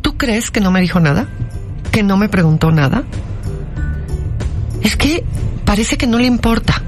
¿Tú 0.00 0.16
crees 0.16 0.50
que 0.50 0.62
no 0.62 0.70
me 0.70 0.80
dijo 0.80 0.98
nada? 0.98 1.28
¿Que 1.92 2.02
no 2.02 2.16
me 2.16 2.30
preguntó 2.30 2.72
nada? 2.72 3.04
Es 4.80 4.96
que 4.96 5.24
parece 5.66 5.98
que 5.98 6.06
no 6.06 6.18
le 6.18 6.24
importa 6.24 6.85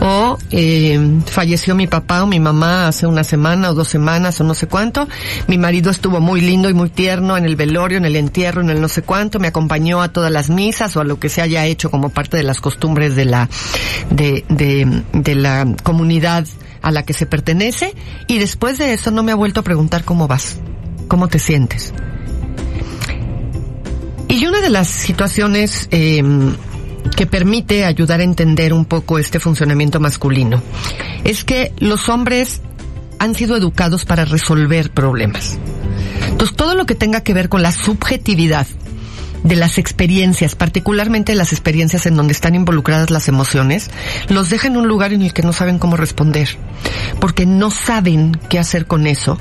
o 0.00 0.38
eh, 0.50 1.20
falleció 1.26 1.74
mi 1.74 1.86
papá 1.86 2.22
o 2.22 2.26
mi 2.26 2.40
mamá 2.40 2.88
hace 2.88 3.06
una 3.06 3.22
semana 3.24 3.70
o 3.70 3.74
dos 3.74 3.88
semanas 3.88 4.40
o 4.40 4.44
no 4.44 4.54
sé 4.54 4.66
cuánto. 4.66 5.08
Mi 5.46 5.58
marido 5.58 5.90
estuvo 5.90 6.20
muy 6.20 6.40
lindo 6.40 6.70
y 6.70 6.74
muy 6.74 6.88
tierno 6.88 7.36
en 7.36 7.44
el 7.44 7.56
velorio, 7.56 7.98
en 7.98 8.04
el 8.04 8.16
entierro, 8.16 8.62
en 8.62 8.70
el 8.70 8.80
no 8.80 8.88
sé 8.88 9.02
cuánto. 9.02 9.38
Me 9.38 9.48
acompañó 9.48 10.00
a 10.02 10.08
todas 10.08 10.32
las 10.32 10.48
misas 10.48 10.96
o 10.96 11.00
a 11.00 11.04
lo 11.04 11.18
que 11.18 11.28
se 11.28 11.42
haya 11.42 11.66
hecho 11.66 11.90
como 11.90 12.08
parte 12.08 12.36
de 12.36 12.42
las 12.42 12.60
costumbres 12.60 13.14
de 13.14 13.24
la 13.26 13.48
de, 14.10 14.44
de, 14.48 15.02
de 15.12 15.34
la 15.34 15.66
comunidad 15.82 16.46
a 16.82 16.90
la 16.90 17.04
que 17.04 17.12
se 17.12 17.26
pertenece. 17.26 17.94
Y 18.26 18.38
después 18.38 18.78
de 18.78 18.94
eso 18.94 19.10
no 19.10 19.22
me 19.22 19.32
ha 19.32 19.36
vuelto 19.36 19.60
a 19.60 19.64
preguntar 19.64 20.04
cómo 20.04 20.26
vas, 20.28 20.56
cómo 21.08 21.28
te 21.28 21.38
sientes. 21.38 21.92
Y 24.28 24.46
una 24.46 24.60
de 24.60 24.70
las 24.70 24.88
situaciones 24.88 25.88
eh, 25.90 26.22
que 27.16 27.26
permite 27.26 27.84
ayudar 27.84 28.20
a 28.20 28.24
entender 28.24 28.72
un 28.72 28.84
poco 28.84 29.18
este 29.18 29.40
funcionamiento 29.40 30.00
masculino 30.00 30.62
es 31.24 31.44
que 31.44 31.72
los 31.78 32.08
hombres 32.08 32.60
han 33.18 33.34
sido 33.34 33.56
educados 33.56 34.04
para 34.04 34.24
resolver 34.24 34.90
problemas. 34.90 35.58
Entonces, 36.28 36.56
todo 36.56 36.74
lo 36.74 36.86
que 36.86 36.94
tenga 36.94 37.20
que 37.20 37.34
ver 37.34 37.48
con 37.48 37.62
la 37.62 37.72
subjetividad 37.72 38.66
de 39.44 39.56
las 39.56 39.78
experiencias, 39.78 40.54
particularmente 40.54 41.34
las 41.34 41.52
experiencias 41.52 42.06
en 42.06 42.16
donde 42.16 42.32
están 42.32 42.54
involucradas 42.54 43.10
las 43.10 43.28
emociones, 43.28 43.90
los 44.28 44.50
deja 44.50 44.68
en 44.68 44.76
un 44.76 44.88
lugar 44.88 45.12
en 45.12 45.22
el 45.22 45.32
que 45.32 45.42
no 45.42 45.52
saben 45.52 45.78
cómo 45.78 45.96
responder, 45.96 46.48
porque 47.20 47.46
no 47.46 47.70
saben 47.70 48.38
qué 48.48 48.58
hacer 48.58 48.86
con 48.86 49.06
eso, 49.06 49.38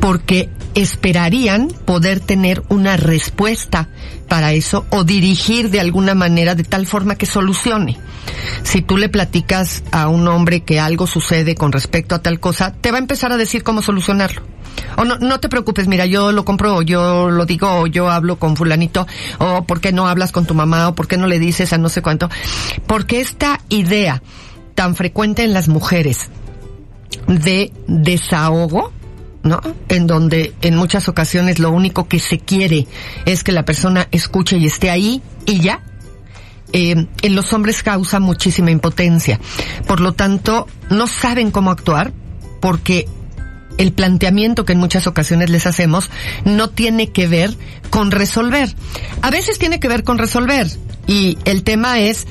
porque 0.00 0.48
esperarían 0.74 1.68
poder 1.68 2.20
tener 2.20 2.62
una 2.68 2.96
respuesta 2.96 3.88
para 4.28 4.52
eso 4.52 4.86
o 4.90 5.04
dirigir 5.04 5.70
de 5.70 5.80
alguna 5.80 6.14
manera 6.14 6.54
de 6.54 6.64
tal 6.64 6.86
forma 6.86 7.16
que 7.16 7.26
solucione. 7.26 7.98
Si 8.62 8.82
tú 8.82 8.96
le 8.96 9.08
platicas 9.08 9.82
a 9.92 10.08
un 10.08 10.26
hombre 10.28 10.60
que 10.60 10.80
algo 10.80 11.06
sucede 11.06 11.54
con 11.54 11.72
respecto 11.72 12.14
a 12.14 12.22
tal 12.22 12.40
cosa, 12.40 12.72
te 12.72 12.90
va 12.90 12.98
a 12.98 13.00
empezar 13.00 13.32
a 13.32 13.36
decir 13.36 13.62
cómo 13.62 13.82
solucionarlo. 13.82 14.42
O 14.96 15.04
no, 15.04 15.18
no 15.18 15.40
te 15.40 15.48
preocupes, 15.48 15.86
mira, 15.86 16.06
yo 16.06 16.32
lo 16.32 16.44
compro, 16.44 16.76
o 16.76 16.82
yo 16.82 17.30
lo 17.30 17.46
digo, 17.46 17.68
o 17.68 17.86
yo 17.86 18.10
hablo 18.10 18.38
con 18.38 18.56
fulanito, 18.56 19.06
o 19.38 19.64
por 19.64 19.80
qué 19.80 19.92
no 19.92 20.08
hablas 20.08 20.32
con 20.32 20.46
tu 20.46 20.54
mamá, 20.54 20.88
o 20.88 20.94
por 20.94 21.06
qué 21.06 21.16
no 21.16 21.26
le 21.26 21.38
dices 21.38 21.72
a 21.72 21.78
no 21.78 21.88
sé 21.88 22.02
cuánto. 22.02 22.28
Porque 22.86 23.20
esta 23.20 23.60
idea 23.68 24.22
tan 24.74 24.96
frecuente 24.96 25.44
en 25.44 25.52
las 25.52 25.68
mujeres 25.68 26.30
de 27.28 27.72
desahogo, 27.86 28.92
¿no? 29.44 29.60
En 29.88 30.06
donde 30.06 30.52
en 30.62 30.74
muchas 30.74 31.08
ocasiones 31.08 31.58
lo 31.60 31.70
único 31.70 32.08
que 32.08 32.18
se 32.18 32.38
quiere 32.38 32.88
es 33.26 33.44
que 33.44 33.52
la 33.52 33.64
persona 33.64 34.08
escuche 34.10 34.56
y 34.56 34.66
esté 34.66 34.90
ahí 34.90 35.22
y 35.46 35.60
ya. 35.60 35.80
Eh, 36.72 37.06
en 37.22 37.34
los 37.36 37.52
hombres 37.52 37.84
causa 37.84 38.18
muchísima 38.18 38.72
impotencia. 38.72 39.38
Por 39.86 40.00
lo 40.00 40.12
tanto, 40.12 40.66
no 40.90 41.06
saben 41.06 41.52
cómo 41.52 41.70
actuar 41.70 42.12
porque 42.60 43.06
el 43.78 43.92
planteamiento 43.92 44.64
que 44.64 44.72
en 44.72 44.78
muchas 44.78 45.06
ocasiones 45.06 45.50
les 45.50 45.66
hacemos 45.66 46.10
no 46.44 46.70
tiene 46.70 47.10
que 47.10 47.28
ver 47.28 47.56
con 47.90 48.10
resolver. 48.10 48.74
A 49.22 49.30
veces 49.30 49.58
tiene 49.58 49.78
que 49.78 49.88
ver 49.88 50.02
con 50.02 50.18
resolver 50.18 50.66
y 51.06 51.38
el 51.44 51.62
tema 51.62 52.00
es 52.00 52.26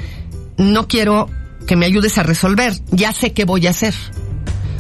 no 0.58 0.88
quiero 0.88 1.30
que 1.68 1.76
me 1.76 1.86
ayudes 1.86 2.18
a 2.18 2.24
resolver, 2.24 2.74
ya 2.92 3.14
sé 3.14 3.32
qué 3.34 3.46
voy 3.46 3.68
a 3.68 3.70
hacer. 3.70 3.94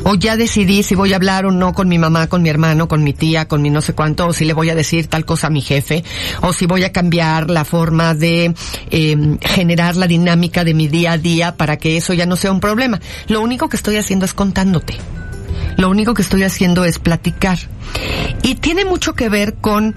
O 0.06 0.16
ya 0.16 0.36
decidí 0.36 0.84
si 0.84 0.96
voy 0.96 1.14
a 1.14 1.16
hablar 1.16 1.46
o 1.46 1.52
no 1.52 1.74
con 1.74 1.88
mi 1.88 1.98
mamá, 1.98 2.28
con 2.28 2.42
mi 2.42 2.50
hermano, 2.50 2.88
con 2.88 3.04
mi 3.04 3.14
tía, 3.14 3.48
con 3.48 3.62
mi 3.62 3.70
no 3.70 3.82
sé 3.82 3.94
cuánto, 3.94 4.28
o 4.28 4.34
si 4.34 4.44
le 4.44 4.54
voy 4.54 4.70
a 4.70 4.76
decir 4.76 5.08
tal 5.08 5.26
cosa 5.26 5.48
a 5.48 5.50
mi 5.50 5.62
jefe, 5.62 6.04
o 6.42 6.52
si 6.52 6.66
voy 6.66 6.84
a 6.84 6.92
cambiar 6.92 7.50
la 7.50 7.64
forma 7.64 8.14
de 8.14 8.54
eh, 8.92 9.38
generar 9.42 9.96
la 9.96 10.08
dinámica 10.08 10.64
de 10.64 10.74
mi 10.74 10.88
día 10.88 11.14
a 11.14 11.18
día 11.18 11.56
para 11.56 11.78
que 11.78 11.98
eso 11.98 12.14
ya 12.14 12.26
no 12.26 12.36
sea 12.36 12.52
un 12.52 12.60
problema. 12.60 13.00
Lo 13.28 13.42
único 13.42 13.70
que 13.70 13.78
estoy 13.78 13.96
haciendo 13.96 14.26
es 14.26 14.34
contándote. 14.34 14.98
Lo 15.78 15.90
único 15.90 16.14
que 16.14 16.22
estoy 16.22 16.44
haciendo 16.44 16.84
es 16.86 17.00
platicar. 17.00 17.58
Y 18.42 18.56
tiene 18.56 18.86
mucho 18.86 19.14
que 19.14 19.30
ver 19.30 19.56
con 19.56 19.96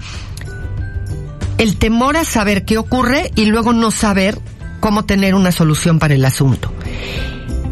el 1.57 1.77
temor 1.77 2.17
a 2.17 2.23
saber 2.23 2.65
qué 2.65 2.77
ocurre 2.77 3.31
y 3.35 3.45
luego 3.45 3.73
no 3.73 3.91
saber 3.91 4.39
cómo 4.79 5.05
tener 5.05 5.35
una 5.35 5.51
solución 5.51 5.99
para 5.99 6.13
el 6.13 6.23
asunto. 6.25 6.71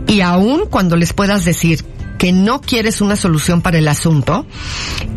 Y 0.07 0.21
aún 0.21 0.65
cuando 0.69 0.95
les 0.95 1.13
puedas 1.13 1.45
decir 1.45 1.83
que 2.17 2.31
no 2.31 2.61
quieres 2.61 3.01
una 3.01 3.15
solución 3.15 3.61
para 3.61 3.77
el 3.77 3.87
asunto, 3.87 4.45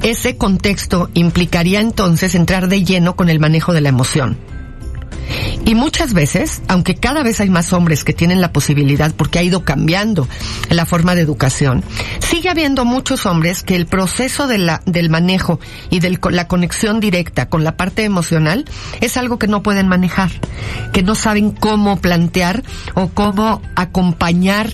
ese 0.02 0.36
contexto 0.36 1.10
implicaría 1.14 1.80
entonces 1.80 2.34
entrar 2.34 2.68
de 2.68 2.84
lleno 2.84 3.16
con 3.16 3.28
el 3.28 3.40
manejo 3.40 3.72
de 3.72 3.80
la 3.80 3.88
emoción. 3.88 4.38
Y 5.64 5.74
muchas 5.74 6.14
veces, 6.14 6.62
aunque 6.68 6.94
cada 6.94 7.22
vez 7.22 7.40
hay 7.40 7.50
más 7.50 7.72
hombres 7.72 8.04
que 8.04 8.14
tienen 8.14 8.40
la 8.40 8.52
posibilidad 8.52 9.12
porque 9.14 9.38
ha 9.38 9.42
ido 9.42 9.64
cambiando 9.64 10.26
la 10.70 10.86
forma 10.86 11.14
de 11.14 11.20
educación, 11.20 11.84
sigue 12.20 12.48
habiendo 12.48 12.84
muchos 12.84 13.26
hombres 13.26 13.62
que 13.62 13.76
el 13.76 13.86
proceso 13.86 14.46
del 14.46 15.10
manejo 15.10 15.60
y 15.90 16.00
de 16.00 16.18
la 16.30 16.48
conexión 16.48 17.00
directa 17.00 17.50
con 17.50 17.64
la 17.64 17.76
parte 17.76 18.04
emocional 18.04 18.64
es 19.00 19.16
algo 19.16 19.38
que 19.38 19.48
no 19.48 19.62
pueden 19.62 19.88
manejar, 19.88 20.30
que 20.92 21.02
no 21.02 21.14
saben 21.14 21.50
cómo 21.50 22.00
plantear 22.00 22.62
o 22.94 23.08
cómo 23.08 23.60
acompañar 23.76 24.72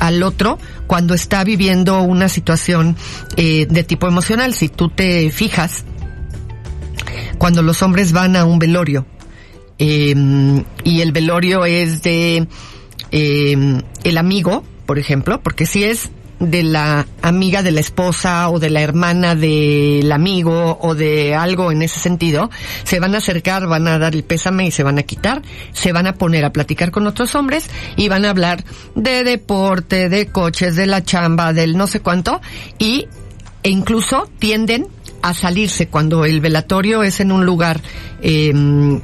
al 0.00 0.22
otro 0.22 0.58
cuando 0.86 1.14
está 1.14 1.44
viviendo 1.44 2.02
una 2.02 2.28
situación 2.28 2.96
eh, 3.36 3.66
de 3.70 3.84
tipo 3.84 4.08
emocional. 4.08 4.54
Si 4.54 4.68
tú 4.68 4.88
te 4.88 5.30
fijas, 5.30 5.84
cuando 7.38 7.62
los 7.62 7.82
hombres 7.82 8.12
van 8.12 8.34
a 8.34 8.44
un 8.44 8.58
velorio, 8.58 9.06
eh, 9.78 10.14
y 10.84 11.00
el 11.00 11.12
velorio 11.12 11.64
es 11.64 12.02
de 12.02 12.48
eh, 13.12 13.82
el 14.04 14.18
amigo, 14.18 14.64
por 14.86 14.98
ejemplo, 14.98 15.40
porque 15.40 15.64
si 15.64 15.84
es 15.84 16.10
de 16.40 16.62
la 16.62 17.06
amiga 17.22 17.62
de 17.62 17.70
la 17.70 17.80
esposa 17.80 18.48
o 18.50 18.58
de 18.58 18.70
la 18.70 18.80
hermana 18.80 19.34
del 19.34 20.10
amigo 20.10 20.78
o 20.80 20.94
de 20.94 21.34
algo 21.34 21.70
en 21.70 21.82
ese 21.82 22.00
sentido, 22.00 22.50
se 22.82 22.98
van 22.98 23.14
a 23.14 23.18
acercar, 23.18 23.66
van 23.66 23.86
a 23.86 23.98
dar 23.98 24.14
el 24.14 24.24
pésame 24.24 24.66
y 24.66 24.70
se 24.70 24.82
van 24.82 24.98
a 24.98 25.02
quitar, 25.02 25.42
se 25.72 25.92
van 25.92 26.06
a 26.06 26.14
poner 26.14 26.44
a 26.44 26.52
platicar 26.52 26.90
con 26.90 27.06
otros 27.06 27.34
hombres 27.34 27.68
y 27.96 28.08
van 28.08 28.24
a 28.24 28.30
hablar 28.30 28.64
de 28.94 29.22
deporte, 29.22 30.08
de 30.08 30.26
coches, 30.26 30.76
de 30.76 30.86
la 30.86 31.04
chamba, 31.04 31.52
del 31.52 31.76
no 31.76 31.86
sé 31.86 32.00
cuánto 32.00 32.40
y 32.78 33.06
e 33.62 33.68
incluso 33.68 34.26
tienden 34.38 34.88
a 35.22 35.34
salirse 35.34 35.88
cuando 35.88 36.24
el 36.24 36.40
velatorio 36.40 37.02
es 37.02 37.20
en 37.20 37.32
un 37.32 37.44
lugar 37.44 37.80
eh, 38.22 38.52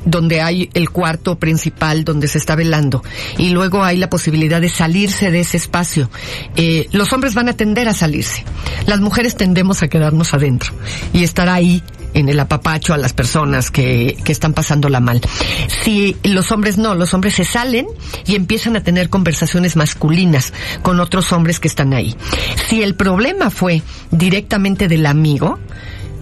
donde 0.05 0.41
hay 0.41 0.71
el 0.75 0.91
cuarto 0.91 1.39
principal 1.39 2.05
donde 2.05 2.29
se 2.29 2.39
está 2.39 2.55
velando 2.55 3.03
y 3.39 3.51
luego 3.51 3.83
hay 3.83 3.97
la 3.97 4.11
posibilidad 4.11 4.61
de 4.61 4.69
salirse 4.69 5.31
de 5.31 5.41
ese 5.41 5.57
espacio. 5.57 6.11
Eh, 6.57 6.89
los 6.93 7.13
hombres 7.13 7.35
van 7.35 7.49
a 7.49 7.55
tender 7.55 7.89
a 7.89 7.93
salirse. 7.93 8.45
Las 8.87 9.01
mujeres 9.01 9.37
tendemos 9.37 9.83
a 9.83 9.89
quedarnos 9.89 10.35
adentro 10.35 10.73
y 11.13 11.25
estar 11.25 11.49
ahí 11.49 11.83
en 12.15 12.29
el 12.31 12.41
apapacho 12.41 12.95
a 12.95 12.97
las 12.97 13.13
personas 13.13 13.71
que, 13.71 14.17
que 14.25 14.33
están 14.33 14.55
pasándola 14.55 15.01
mal. 15.01 15.21
Si 15.85 16.17
los 16.23 16.51
hombres 16.51 16.79
no, 16.79 16.95
los 16.95 17.13
hombres 17.13 17.35
se 17.35 17.45
salen 17.45 17.87
y 18.27 18.37
empiezan 18.37 18.75
a 18.77 18.83
tener 18.83 19.11
conversaciones 19.11 19.77
masculinas 19.77 20.53
con 20.83 20.99
otros 21.01 21.33
hombres 21.33 21.61
que 21.61 21.69
están 21.69 21.93
ahí. 21.93 22.17
Si 22.69 22.83
el 22.83 22.95
problema 22.95 23.51
fue 23.51 23.83
directamente 24.11 24.89
del 24.89 25.05
amigo, 25.05 25.59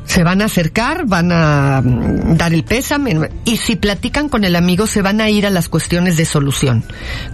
se 0.05 0.23
van 0.23 0.43
a 0.43 0.47
acercar, 0.47 1.07
van 1.07 1.33
a 1.33 1.81
mm, 1.83 2.37
dar 2.37 2.53
el 2.53 2.65
pésame 2.65 3.31
y 3.45 3.57
si 3.57 3.77
platican 3.77 4.29
con 4.29 4.45
el 4.45 4.57
amigo 4.57 4.87
se 4.87 5.03
van 5.03 5.21
a 5.21 5.31
ir 5.31 5.47
a 5.47 5.51
las 5.51 5.69
cuestiones 5.69 6.17
de 6.17 6.25
solución. 6.25 6.85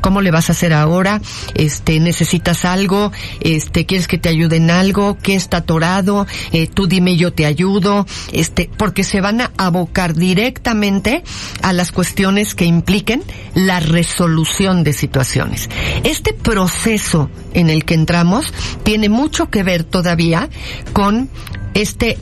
¿Cómo 0.00 0.20
le 0.20 0.30
vas 0.30 0.48
a 0.48 0.52
hacer 0.52 0.72
ahora? 0.72 1.20
Este, 1.54 1.98
necesitas 2.00 2.64
algo, 2.64 3.12
este, 3.40 3.86
quieres 3.86 4.08
que 4.08 4.18
te 4.18 4.28
ayude 4.28 4.56
en 4.56 4.70
algo, 4.70 5.18
qué 5.22 5.34
está 5.34 5.58
atorado, 5.58 6.26
eh, 6.52 6.66
tú 6.66 6.86
dime 6.86 7.16
yo 7.16 7.32
te 7.32 7.46
ayudo, 7.46 8.06
este, 8.32 8.70
porque 8.76 9.04
se 9.04 9.20
van 9.20 9.40
a 9.40 9.50
abocar 9.56 10.14
directamente 10.14 11.22
a 11.62 11.72
las 11.72 11.92
cuestiones 11.92 12.54
que 12.54 12.64
impliquen 12.64 13.22
la 13.54 13.80
resolución 13.80 14.84
de 14.84 14.92
situaciones. 14.92 15.68
Este 16.04 16.32
proceso 16.32 17.30
en 17.54 17.70
el 17.70 17.84
que 17.84 17.94
entramos 17.94 18.52
tiene 18.82 19.08
mucho 19.08 19.50
que 19.50 19.62
ver 19.62 19.84
todavía 19.84 20.48
con 20.92 21.28
este 21.74 22.18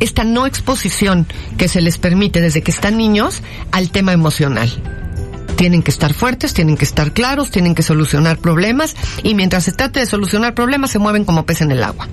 esta 0.00 0.24
no 0.24 0.46
exposición 0.46 1.26
que 1.56 1.68
se 1.68 1.80
les 1.80 1.98
permite 1.98 2.40
desde 2.40 2.62
que 2.62 2.70
están 2.70 2.96
niños 2.96 3.42
al 3.72 3.90
tema 3.90 4.12
emocional. 4.12 4.70
Tienen 5.56 5.82
que 5.82 5.90
estar 5.90 6.12
fuertes, 6.12 6.52
tienen 6.52 6.76
que 6.76 6.84
estar 6.84 7.12
claros, 7.12 7.50
tienen 7.50 7.74
que 7.74 7.82
solucionar 7.82 8.36
problemas 8.36 8.94
y 9.22 9.34
mientras 9.34 9.64
se 9.64 9.72
trate 9.72 10.00
de 10.00 10.06
solucionar 10.06 10.54
problemas 10.54 10.90
se 10.90 10.98
mueven 10.98 11.24
como 11.24 11.46
pez 11.46 11.62
en 11.62 11.72
el 11.72 11.82
agua. 11.82 12.08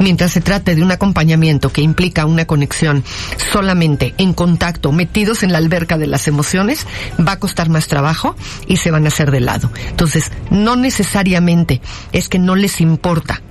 Mientras 0.00 0.32
se 0.32 0.40
trate 0.40 0.74
de 0.74 0.82
un 0.82 0.90
acompañamiento 0.90 1.70
que 1.72 1.80
implica 1.80 2.26
una 2.26 2.44
conexión 2.44 3.04
solamente 3.52 4.14
en 4.18 4.32
contacto, 4.32 4.90
metidos 4.90 5.44
en 5.44 5.52
la 5.52 5.58
alberca 5.58 5.96
de 5.96 6.08
las 6.08 6.26
emociones, 6.26 6.86
va 7.20 7.32
a 7.32 7.38
costar 7.38 7.68
más 7.68 7.86
trabajo 7.86 8.34
y 8.66 8.78
se 8.78 8.90
van 8.90 9.04
a 9.04 9.08
hacer 9.08 9.30
de 9.30 9.40
lado. 9.40 9.70
Entonces, 9.88 10.32
no 10.50 10.74
necesariamente 10.74 11.80
es 12.12 12.28
que 12.28 12.40
no 12.40 12.56
les 12.56 12.80
importa 12.80 13.42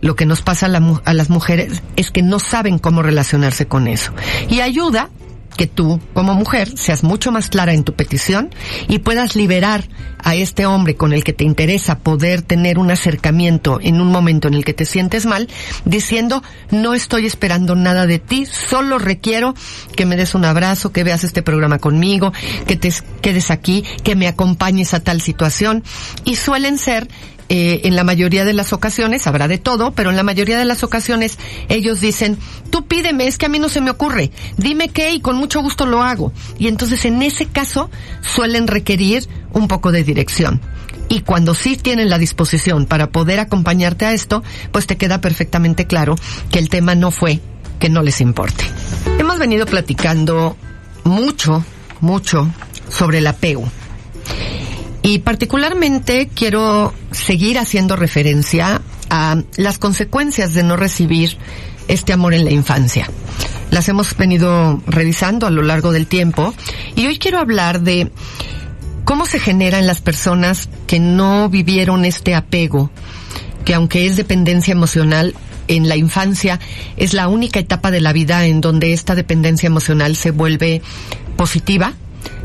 lo 0.00 0.16
que 0.16 0.26
nos 0.26 0.42
pasa 0.42 0.66
a, 0.66 1.14
las 1.14 1.30
mujeres 1.30 1.82
es 1.96 2.10
que 2.10 2.22
no 2.22 2.38
saben 2.38 2.78
cómo 2.78 3.02
relacionarse 3.02 3.66
con 3.66 3.88
eso. 3.88 4.12
Y 4.48 4.60
ayuda 4.60 5.10
que 5.58 5.66
tú, 5.66 6.00
como 6.14 6.34
mujer, 6.34 6.78
seas 6.78 7.02
mucho 7.02 7.32
más 7.32 7.48
clara 7.48 7.74
en 7.74 7.84
tu 7.84 7.92
petición 7.92 8.48
y 8.86 9.00
puedas 9.00 9.34
liberar 9.34 9.84
a 10.22 10.34
este 10.36 10.66
hombre 10.66 10.94
con 10.94 11.12
el 11.12 11.24
que 11.24 11.32
te 11.32 11.44
interesa 11.44 11.98
poder 11.98 12.42
tener 12.42 12.78
un 12.78 12.90
acercamiento 12.90 13.80
en 13.82 14.00
un 14.00 14.08
momento 14.10 14.48
en 14.48 14.54
el 14.54 14.64
que 14.64 14.72
te 14.72 14.84
sientes 14.84 15.26
mal, 15.26 15.48
diciendo, 15.84 16.42
no 16.70 16.94
estoy 16.94 17.26
esperando 17.26 17.74
nada 17.74 18.06
de 18.06 18.20
ti, 18.20 18.46
solo 18.46 18.98
requiero 18.98 19.54
que 19.96 20.06
me 20.06 20.16
des 20.16 20.34
un 20.34 20.44
abrazo, 20.44 20.92
que 20.92 21.04
veas 21.04 21.24
este 21.24 21.42
programa 21.42 21.78
conmigo, 21.78 22.32
que 22.66 22.76
te 22.76 22.92
quedes 23.20 23.50
aquí, 23.50 23.84
que 24.04 24.14
me 24.14 24.28
acompañes 24.28 24.94
a 24.94 25.00
tal 25.00 25.20
situación. 25.20 25.82
Y 26.24 26.36
suelen 26.36 26.78
ser 26.78 27.08
eh, 27.50 27.80
en 27.84 27.96
la 27.96 28.04
mayoría 28.04 28.44
de 28.44 28.52
las 28.52 28.74
ocasiones, 28.74 29.26
habrá 29.26 29.48
de 29.48 29.56
todo, 29.56 29.92
pero 29.92 30.10
en 30.10 30.16
la 30.16 30.22
mayoría 30.22 30.58
de 30.58 30.66
las 30.66 30.82
ocasiones 30.82 31.38
ellos 31.70 31.98
dicen, 31.98 32.36
tú 32.68 32.86
pídeme, 32.86 33.26
es 33.26 33.38
que 33.38 33.46
a 33.46 33.48
mí 33.48 33.58
no 33.58 33.70
se 33.70 33.80
me 33.80 33.90
ocurre, 33.90 34.30
dime 34.58 34.90
qué 34.90 35.12
y 35.12 35.20
con 35.20 35.36
mucho 35.36 35.47
gusto 35.56 35.86
lo 35.86 36.02
hago. 36.02 36.32
Y 36.58 36.68
entonces 36.68 37.04
en 37.04 37.22
ese 37.22 37.46
caso 37.46 37.90
suelen 38.22 38.66
requerir 38.66 39.28
un 39.52 39.68
poco 39.68 39.92
de 39.92 40.04
dirección. 40.04 40.60
Y 41.08 41.20
cuando 41.20 41.54
sí 41.54 41.76
tienen 41.76 42.10
la 42.10 42.18
disposición 42.18 42.86
para 42.86 43.10
poder 43.10 43.40
acompañarte 43.40 44.04
a 44.04 44.12
esto, 44.12 44.42
pues 44.72 44.86
te 44.86 44.96
queda 44.96 45.20
perfectamente 45.20 45.86
claro 45.86 46.16
que 46.50 46.58
el 46.58 46.68
tema 46.68 46.94
no 46.94 47.10
fue 47.10 47.40
que 47.78 47.88
no 47.88 48.02
les 48.02 48.20
importe. 48.20 48.64
Hemos 49.18 49.38
venido 49.38 49.64
platicando 49.66 50.56
mucho, 51.04 51.64
mucho 52.00 52.48
sobre 52.90 53.18
el 53.18 53.26
apego. 53.26 53.70
Y 55.02 55.20
particularmente 55.20 56.28
quiero 56.34 56.92
seguir 57.12 57.58
haciendo 57.58 57.96
referencia 57.96 58.82
a 59.10 59.42
las 59.56 59.78
consecuencias 59.78 60.52
de 60.54 60.62
no 60.62 60.76
recibir 60.76 61.38
este 61.86 62.12
amor 62.12 62.34
en 62.34 62.44
la 62.44 62.50
infancia. 62.50 63.08
Las 63.70 63.88
hemos 63.88 64.16
venido 64.16 64.82
revisando 64.86 65.46
a 65.46 65.50
lo 65.50 65.62
largo 65.62 65.92
del 65.92 66.06
tiempo 66.06 66.54
y 66.96 67.06
hoy 67.06 67.18
quiero 67.18 67.38
hablar 67.38 67.82
de 67.82 68.10
cómo 69.04 69.26
se 69.26 69.38
genera 69.40 69.78
en 69.78 69.86
las 69.86 70.00
personas 70.00 70.68
que 70.86 71.00
no 71.00 71.48
vivieron 71.48 72.04
este 72.04 72.34
apego, 72.34 72.90
que 73.64 73.74
aunque 73.74 74.06
es 74.06 74.16
dependencia 74.16 74.72
emocional, 74.72 75.34
en 75.68 75.88
la 75.88 75.96
infancia 75.96 76.58
es 76.96 77.12
la 77.12 77.28
única 77.28 77.60
etapa 77.60 77.90
de 77.90 78.00
la 78.00 78.12
vida 78.12 78.46
en 78.46 78.60
donde 78.60 78.92
esta 78.92 79.14
dependencia 79.14 79.66
emocional 79.66 80.16
se 80.16 80.30
vuelve 80.30 80.82
positiva, 81.36 81.92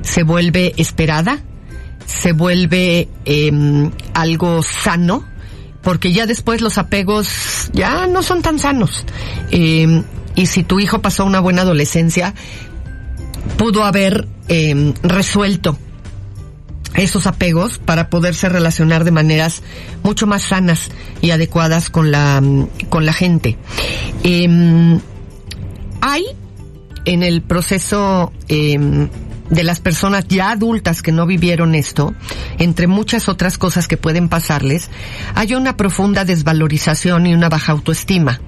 se 0.02 0.24
vuelve 0.24 0.74
esperada, 0.78 1.40
se 2.06 2.34
vuelve 2.34 3.08
eh, 3.26 3.90
algo 4.14 4.62
sano, 4.62 5.26
porque 5.82 6.14
ya 6.14 6.26
después 6.26 6.62
los 6.62 6.78
apegos 6.78 7.72
ya 7.74 8.08
no 8.08 8.24
son 8.24 8.42
tan 8.42 8.60
sanos. 8.60 9.06
Eh, 9.52 10.04
y 10.36 10.48
si 10.48 10.64
tu 10.64 10.80
hijo 10.80 11.02
pasó 11.02 11.26
una 11.26 11.40
buena 11.40 11.62
adolescencia, 11.62 12.34
pudo 13.58 13.84
haber 13.84 14.28
eh, 14.48 14.94
resuelto 15.04 15.78
esos 16.96 17.26
apegos 17.26 17.80
para 17.80 18.10
poderse 18.10 18.50
relacionar 18.50 19.04
de 19.04 19.12
maneras 19.12 19.64
mucho 20.04 20.28
más 20.28 20.44
sanas 20.44 20.92
y 21.22 21.32
adecuadas 21.32 21.90
con 21.90 22.12
la 22.12 22.42
con 22.90 23.06
la 23.06 23.14
gente. 23.14 23.58
Eh, 24.24 25.00
hay 26.02 26.26
en 27.06 27.24
el 27.24 27.42
proceso 27.42 28.32
eh, 28.48 29.08
de 29.50 29.64
las 29.64 29.80
personas 29.80 30.28
ya 30.28 30.52
adultas 30.52 31.02
que 31.02 31.12
no 31.12 31.26
vivieron 31.26 31.76
esto, 31.76 32.14
entre 32.60 32.88
muchas 32.88 33.30
otras 33.30 33.58
cosas 33.58 33.88
que 33.88 33.98
pueden 33.98 34.30
pasarles, 34.30 34.90
hay 35.36 35.54
una 35.54 35.78
profunda 35.78 36.26
desvalorización 36.26 37.28
y 37.28 37.34
una 37.34 37.50
baja 37.50 37.72
autoestima. 37.74 38.40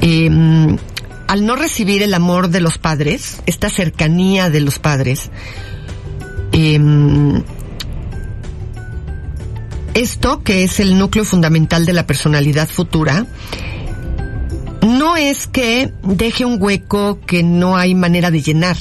Em, 0.00 0.76
al 1.28 1.46
no 1.46 1.56
recibir 1.56 2.02
el 2.02 2.14
amor 2.14 2.48
de 2.48 2.60
los 2.60 2.78
padres, 2.78 3.42
esta 3.46 3.68
cercanía 3.68 4.50
de 4.50 4.60
los 4.60 4.78
padres, 4.78 5.30
em, 6.52 7.42
esto 9.94 10.42
que 10.42 10.64
es 10.64 10.80
el 10.80 10.98
núcleo 10.98 11.24
fundamental 11.24 11.86
de 11.86 11.92
la 11.92 12.06
personalidad 12.06 12.68
futura, 12.68 13.26
no 14.82 15.16
es 15.16 15.46
que 15.46 15.92
deje 16.02 16.44
un 16.44 16.60
hueco 16.60 17.20
que 17.26 17.42
no 17.42 17.76
hay 17.76 17.94
manera 17.94 18.30
de 18.30 18.42
llenar 18.42 18.76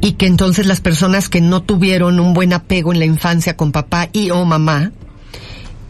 y 0.00 0.12
que 0.12 0.26
entonces 0.26 0.66
las 0.66 0.80
personas 0.80 1.28
que 1.28 1.40
no 1.40 1.62
tuvieron 1.62 2.20
un 2.20 2.34
buen 2.34 2.52
apego 2.52 2.92
en 2.92 2.98
la 2.98 3.06
infancia 3.06 3.56
con 3.56 3.72
papá 3.72 4.08
y 4.12 4.30
o 4.30 4.44
mamá, 4.44 4.92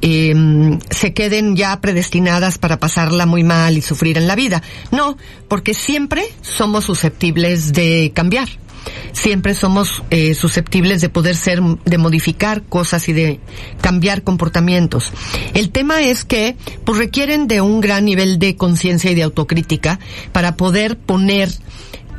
eh, 0.03 0.79
se 0.91 1.15
queden 1.15 1.57
ya 1.57 1.81
predestinadas 1.81 2.59
para 2.59 2.79
pasarla 2.79 3.27
muy 3.27 3.45
mal 3.45 3.77
y 3.77 3.83
sufrir 3.83 4.19
en 4.19 4.27
la 4.27 4.35
vida. 4.35 4.63
No, 4.91 5.17
porque 5.49 5.75
siempre 5.75 6.25
somos 6.43 6.85
susceptibles 6.85 7.73
de 7.73 8.13
cambiar. 8.15 8.49
Siempre 9.13 9.55
somos 9.55 10.03
eh, 10.11 10.35
susceptibles 10.35 11.01
de 11.01 11.09
poder 11.09 11.37
ser, 11.37 11.63
de 11.63 11.99
modificar 11.99 12.63
cosas 12.63 13.09
y 13.09 13.13
de 13.13 13.41
cambiar 13.81 14.23
comportamientos. 14.23 15.13
El 15.55 15.71
tema 15.71 16.03
es 16.03 16.25
que, 16.25 16.57
pues 16.85 16.99
requieren 16.99 17.47
de 17.47 17.61
un 17.61 17.81
gran 17.81 18.05
nivel 18.05 18.39
de 18.39 18.57
conciencia 18.57 19.11
y 19.11 19.15
de 19.15 19.23
autocrítica 19.23 20.01
para 20.33 20.57
poder 20.57 20.99
poner 20.99 21.51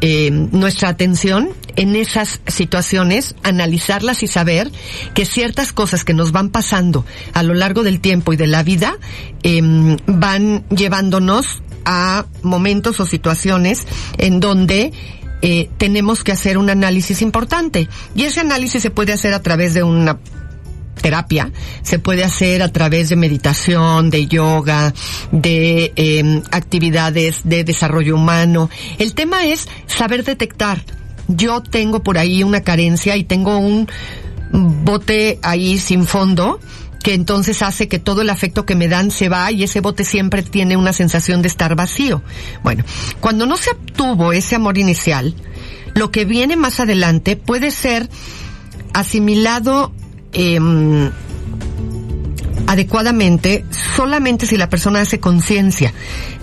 eh, 0.08 0.30
nuestra 0.30 0.90
atención 0.90 1.50
en 1.78 1.96
esas 1.96 2.40
situaciones, 2.46 3.34
analizarlas 3.42 4.22
y 4.22 4.28
saber 4.28 4.72
que 5.16 5.26
ciertas 5.26 5.74
cosas 5.74 6.04
que 6.04 6.14
nos 6.14 6.32
van 6.32 6.50
pasando 6.50 7.08
a 7.34 7.42
lo 7.42 7.56
largo 7.56 7.82
del 7.82 8.00
tiempo 8.00 8.32
y 8.32 8.38
de 8.38 8.46
la 8.46 8.62
vida 8.62 9.00
em, 9.42 9.98
van 10.06 10.64
llevándonos 10.70 11.64
a 11.86 12.28
momentos 12.44 13.00
o 13.00 13.08
situaciones 13.08 13.88
en 14.20 14.40
donde 14.40 14.94
eh, 15.42 15.72
tenemos 15.80 16.24
que 16.24 16.34
hacer 16.34 16.60
un 16.60 16.70
análisis 16.70 17.24
importante. 17.24 17.90
Y 18.14 18.26
ese 18.26 18.42
análisis 18.42 18.84
se 18.84 18.92
puede 18.92 19.12
hacer 19.12 19.34
a 19.34 19.42
través 19.42 19.74
de 19.74 19.82
una 19.82 20.20
terapia 20.96 21.52
se 21.84 22.00
puede 22.00 22.24
hacer 22.24 22.62
a 22.64 22.72
través 22.72 23.10
de 23.10 23.16
meditación, 23.16 24.10
de 24.10 24.28
yoga, 24.28 24.94
de 25.32 25.94
em, 25.96 26.42
actividades 26.52 27.42
de 27.44 27.64
desarrollo 27.64 28.16
humano. 28.16 28.70
El 28.98 29.14
tema 29.14 29.46
es 29.46 29.68
saber 29.88 30.24
detectar. 30.24 30.84
Yo 31.28 31.62
tengo 31.62 32.04
por 32.04 32.18
ahí 32.18 32.44
una 32.44 32.62
carencia 32.62 33.16
y 33.18 33.24
tengo 33.24 33.58
un 33.58 33.88
bote 34.52 35.40
ahí 35.42 35.80
sin 35.80 36.06
fondo 36.06 36.60
que 37.06 37.14
entonces 37.14 37.62
hace 37.62 37.88
que 37.88 38.00
todo 38.00 38.24
el 38.24 38.32
afecto 38.32 38.66
que 38.66 38.74
me 38.74 38.88
dan 38.88 39.12
se 39.12 39.30
va 39.30 39.52
y 39.52 39.62
ese 39.62 39.80
bote 39.80 40.04
siempre 40.04 40.42
tiene 40.42 40.76
una 40.76 40.92
sensación 40.92 41.44
de 41.44 41.50
estar 41.50 41.76
vacío. 41.76 42.24
Bueno, 42.64 42.84
cuando 43.20 43.46
no 43.46 43.58
se 43.58 43.70
obtuvo 43.70 44.34
ese 44.34 44.56
amor 44.56 44.80
inicial, 44.80 45.36
lo 45.94 46.10
que 46.10 46.26
viene 46.26 46.56
más 46.56 46.80
adelante 46.80 47.36
puede 47.36 47.70
ser 47.70 48.10
asimilado 48.96 49.94
eh, 50.36 50.60
adecuadamente 52.68 53.66
solamente 53.96 54.46
si 54.46 54.58
la 54.58 54.70
persona 54.70 55.02
hace 55.02 55.20
conciencia 55.20 55.94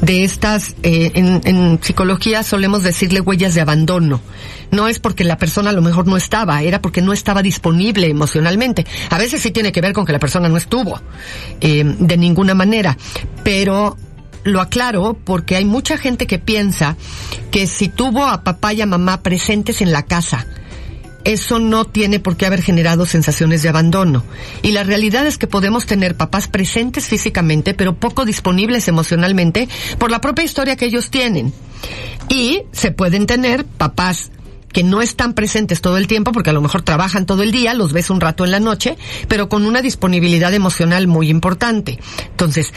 de 0.00 0.24
estas, 0.24 0.74
eh, 0.82 1.12
en, 1.14 1.40
en, 1.44 1.82
psicología 1.82 2.42
solemos 2.42 2.82
decirle 2.82 3.20
huellas 3.20 3.54
de 3.54 3.60
abandono. 3.60 4.20
No 4.70 4.88
es 4.88 4.98
porque 4.98 5.24
la 5.24 5.36
persona 5.36 5.70
a 5.70 5.72
lo 5.74 5.82
mejor 5.82 6.06
no 6.06 6.16
estaba, 6.16 6.62
era 6.62 6.80
porque 6.80 7.02
no 7.02 7.12
estaba 7.12 7.42
disponible 7.42 8.08
emocionalmente. 8.08 8.86
A 9.10 9.18
veces 9.18 9.42
sí 9.42 9.50
tiene 9.50 9.72
que 9.72 9.82
ver 9.82 9.92
con 9.92 10.06
que 10.06 10.12
la 10.12 10.18
persona 10.18 10.48
no 10.48 10.56
estuvo, 10.56 10.98
eh, 11.60 11.84
de 11.84 12.16
ninguna 12.16 12.54
manera, 12.54 12.96
pero 13.44 13.96
lo 14.44 14.60
aclaro 14.60 15.14
porque 15.24 15.56
hay 15.56 15.64
mucha 15.64 15.98
gente 15.98 16.26
que 16.26 16.38
piensa 16.38 16.96
que 17.50 17.66
si 17.66 17.88
tuvo 17.88 18.24
a 18.24 18.42
papá 18.42 18.72
y 18.72 18.80
a 18.80 18.86
mamá 18.86 19.22
presentes 19.22 19.82
en 19.82 19.92
la 19.92 20.04
casa, 20.04 20.46
eso 21.24 21.58
no 21.58 21.84
tiene 21.84 22.20
por 22.20 22.36
qué 22.36 22.46
haber 22.46 22.62
generado 22.62 23.06
sensaciones 23.06 23.62
de 23.62 23.68
abandono. 23.68 24.24
Y 24.62 24.72
la 24.72 24.82
realidad 24.82 25.26
es 25.26 25.38
que 25.38 25.46
podemos 25.46 25.86
tener 25.86 26.16
papás 26.16 26.48
presentes 26.48 27.06
físicamente, 27.06 27.74
pero 27.74 27.94
poco 27.94 28.24
disponibles 28.24 28.88
emocionalmente 28.88 29.68
por 29.98 30.10
la 30.10 30.20
propia 30.20 30.44
historia 30.44 30.76
que 30.76 30.86
ellos 30.86 31.10
tienen. 31.10 31.52
Y 32.28 32.62
se 32.72 32.90
pueden 32.92 33.26
tener 33.26 33.64
papás 33.64 34.30
que 34.72 34.82
no 34.82 35.02
están 35.02 35.34
presentes 35.34 35.80
todo 35.80 35.98
el 35.98 36.06
tiempo 36.06 36.32
porque 36.32 36.50
a 36.50 36.54
lo 36.54 36.62
mejor 36.62 36.82
trabajan 36.82 37.26
todo 37.26 37.42
el 37.42 37.52
día, 37.52 37.74
los 37.74 37.92
ves 37.92 38.10
un 38.10 38.20
rato 38.20 38.44
en 38.44 38.50
la 38.50 38.60
noche, 38.60 38.96
pero 39.28 39.48
con 39.48 39.66
una 39.66 39.82
disponibilidad 39.82 40.52
emocional 40.54 41.06
muy 41.06 41.28
importante. 41.28 41.98
Entonces, 42.30 42.72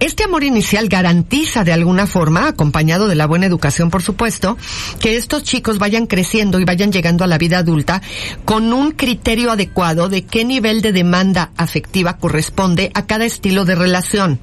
este 0.00 0.24
amor 0.24 0.44
inicial 0.44 0.88
garantiza 0.88 1.62
de 1.62 1.72
alguna 1.72 2.06
forma, 2.06 2.48
acompañado 2.48 3.06
de 3.06 3.14
la 3.14 3.26
buena 3.26 3.46
educación 3.46 3.90
por 3.90 4.02
supuesto, 4.02 4.56
que 4.98 5.16
estos 5.16 5.42
chicos 5.42 5.78
vayan 5.78 6.06
creciendo 6.06 6.58
y 6.58 6.64
vayan 6.64 6.92
llegando 6.92 7.24
a 7.24 7.26
la 7.26 7.38
vida 7.38 7.58
adulta 7.58 8.02
con 8.44 8.72
un 8.72 8.92
criterio 8.92 9.50
adecuado 9.50 10.08
de 10.08 10.24
qué 10.24 10.44
nivel 10.44 10.80
de 10.82 10.92
demanda 10.92 11.50
afectiva 11.56 12.16
corresponde 12.16 12.90
a 12.94 13.06
cada 13.06 13.24
estilo 13.24 13.64
de 13.64 13.74
relación. 13.74 14.40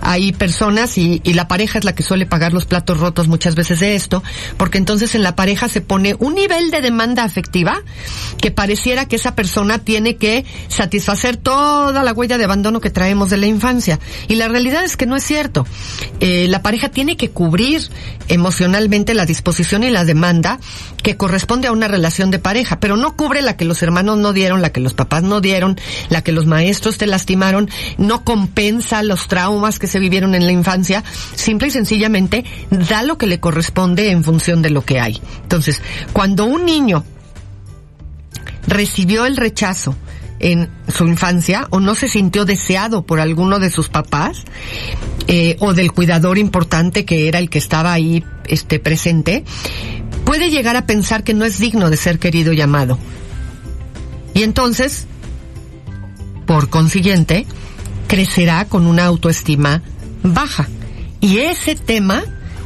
Hay 0.00 0.32
personas 0.32 0.96
y, 0.98 1.20
la 1.24 1.48
pareja 1.48 1.78
es 1.78 1.84
la 1.84 1.94
que 1.94 2.04
suele 2.04 2.26
pagar 2.26 2.52
los 2.52 2.66
platos 2.66 3.00
rotos 3.00 3.26
muchas 3.26 3.56
veces 3.56 3.80
de 3.80 3.96
esto, 3.96 4.22
porque 4.56 4.78
entonces 4.78 5.14
en 5.14 5.22
la 5.22 5.34
pareja 5.34 5.68
se 5.68 5.80
pone 5.80 6.14
un 6.20 6.34
nivel 6.34 6.70
de 6.70 6.80
demanda 6.80 7.24
afectiva 7.24 7.82
que 8.40 8.52
pareciera 8.52 9.06
que 9.06 9.16
esa 9.16 9.34
persona 9.34 9.78
tiene 9.78 10.16
que 10.16 10.44
satisfacer 10.68 11.36
toda 11.36 12.04
la 12.04 12.12
huella 12.12 12.38
de 12.38 12.44
abandono 12.44 12.80
que 12.80 12.90
traemos 12.90 13.30
de 13.30 13.38
la 13.38 13.46
infancia. 13.46 13.98
Y 14.28 14.36
la 14.36 14.46
realidad 14.46 14.83
es 14.84 14.96
que 14.96 15.06
no 15.06 15.16
es 15.16 15.24
cierto. 15.24 15.66
Eh, 16.20 16.46
la 16.48 16.62
pareja 16.62 16.88
tiene 16.88 17.16
que 17.16 17.30
cubrir 17.30 17.82
emocionalmente 18.28 19.14
la 19.14 19.26
disposición 19.26 19.82
y 19.82 19.90
la 19.90 20.04
demanda 20.04 20.58
que 21.02 21.16
corresponde 21.16 21.68
a 21.68 21.72
una 21.72 21.88
relación 21.88 22.30
de 22.30 22.38
pareja, 22.38 22.80
pero 22.80 22.96
no 22.96 23.16
cubre 23.16 23.42
la 23.42 23.56
que 23.56 23.64
los 23.64 23.82
hermanos 23.82 24.18
no 24.18 24.32
dieron, 24.32 24.62
la 24.62 24.70
que 24.70 24.80
los 24.80 24.94
papás 24.94 25.22
no 25.22 25.40
dieron, 25.40 25.78
la 26.08 26.22
que 26.22 26.32
los 26.32 26.46
maestros 26.46 26.98
te 26.98 27.06
lastimaron, 27.06 27.68
no 27.98 28.24
compensa 28.24 29.02
los 29.02 29.28
traumas 29.28 29.78
que 29.78 29.86
se 29.86 29.98
vivieron 29.98 30.34
en 30.34 30.46
la 30.46 30.52
infancia, 30.52 31.04
simple 31.34 31.68
y 31.68 31.70
sencillamente 31.70 32.44
da 32.70 33.02
lo 33.02 33.18
que 33.18 33.26
le 33.26 33.40
corresponde 33.40 34.10
en 34.10 34.24
función 34.24 34.62
de 34.62 34.70
lo 34.70 34.84
que 34.84 35.00
hay. 35.00 35.20
Entonces, 35.42 35.82
cuando 36.12 36.44
un 36.44 36.64
niño 36.64 37.04
recibió 38.66 39.26
el 39.26 39.36
rechazo, 39.36 39.94
en 40.40 40.68
su 40.88 41.06
infancia 41.06 41.66
o 41.70 41.80
no 41.80 41.94
se 41.94 42.08
sintió 42.08 42.44
deseado 42.44 43.02
por 43.06 43.20
alguno 43.20 43.58
de 43.58 43.70
sus 43.70 43.88
papás 43.88 44.44
eh, 45.26 45.56
o 45.60 45.74
del 45.74 45.92
cuidador 45.92 46.38
importante 46.38 47.04
que 47.04 47.28
era 47.28 47.38
el 47.38 47.48
que 47.50 47.58
estaba 47.58 47.92
ahí 47.92 48.24
este 48.46 48.78
presente, 48.78 49.44
puede 50.24 50.50
llegar 50.50 50.76
a 50.76 50.86
pensar 50.86 51.24
que 51.24 51.34
no 51.34 51.44
es 51.44 51.58
digno 51.58 51.90
de 51.90 51.96
ser 51.96 52.18
querido 52.18 52.52
y 52.52 52.60
amado. 52.60 52.98
Y 54.34 54.42
entonces, 54.42 55.06
por 56.46 56.68
consiguiente, 56.68 57.46
crecerá 58.08 58.66
con 58.66 58.86
una 58.86 59.06
autoestima 59.06 59.82
baja. 60.22 60.68
Y 61.20 61.38
ese 61.38 61.74
tema 61.74 62.22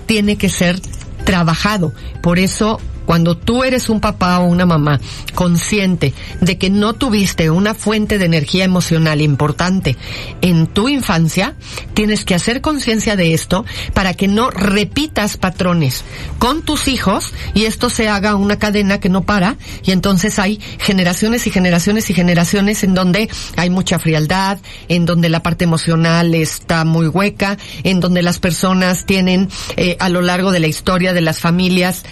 tiene 0.07 0.37
que 0.37 0.49
ser 0.49 0.81
trabajado. 1.25 1.93
Por 2.23 2.39
eso 2.39 2.81
cuando 3.09 3.39
tú 3.39 3.65
eres 3.65 3.89
un 3.89 4.01
papá 4.01 4.39
o 4.39 4.45
una 4.45 4.67
mamá 4.67 5.01
consciente 5.35 6.13
de 6.43 6.59
que 6.59 6.69
no 6.69 6.93
tuviste 6.93 7.49
una 7.49 7.73
fuente 7.75 8.19
de 8.19 8.27
energía 8.27 8.65
emocional 8.65 9.23
importante 9.23 9.97
en 10.43 10.67
tu 10.67 10.91
infancia, 10.91 11.55
tienes 11.95 12.27
que 12.27 12.35
hacer 12.35 12.61
conciencia 12.61 13.17
de 13.17 13.33
esto 13.33 13.65
para 13.95 14.13
que 14.13 14.29
no 14.29 14.51
repitas 14.51 15.39
patrones 15.39 16.05
con 16.39 16.61
tus 16.61 16.87
hijos 16.87 17.33
y 17.55 17.65
esto 17.65 17.89
se 17.89 18.11
haga 18.11 18.35
una 18.35 18.59
cadena 18.59 19.01
que 19.01 19.09
no 19.09 19.23
para. 19.23 19.57
Y 19.85 19.93
entonces 19.93 20.39
hay 20.39 20.61
generaciones 20.79 21.47
y 21.47 21.51
generaciones 21.51 22.11
y 22.11 22.15
generaciones 22.15 22.85
en 22.85 22.93
donde 22.93 23.31
hay 23.57 23.71
mucha 23.71 23.99
frialdad, 23.99 24.59
en 24.89 25.07
donde 25.07 25.31
la 25.31 25.43
parte 25.43 25.65
emocional 25.65 26.35
está 26.35 26.85
muy 26.85 27.07
hueca, 27.07 27.57
en 27.85 28.01
donde 28.01 28.21
las 28.21 28.39
personas 28.39 29.07
tienen 29.07 29.49
eh, 29.79 29.97
a 29.99 30.11
lo 30.11 30.21
largo 30.21 30.53
de 30.53 30.61
la 30.61 30.67
historia 30.67 31.15
de 31.15 31.23
las 31.23 31.41
familias 31.41 32.03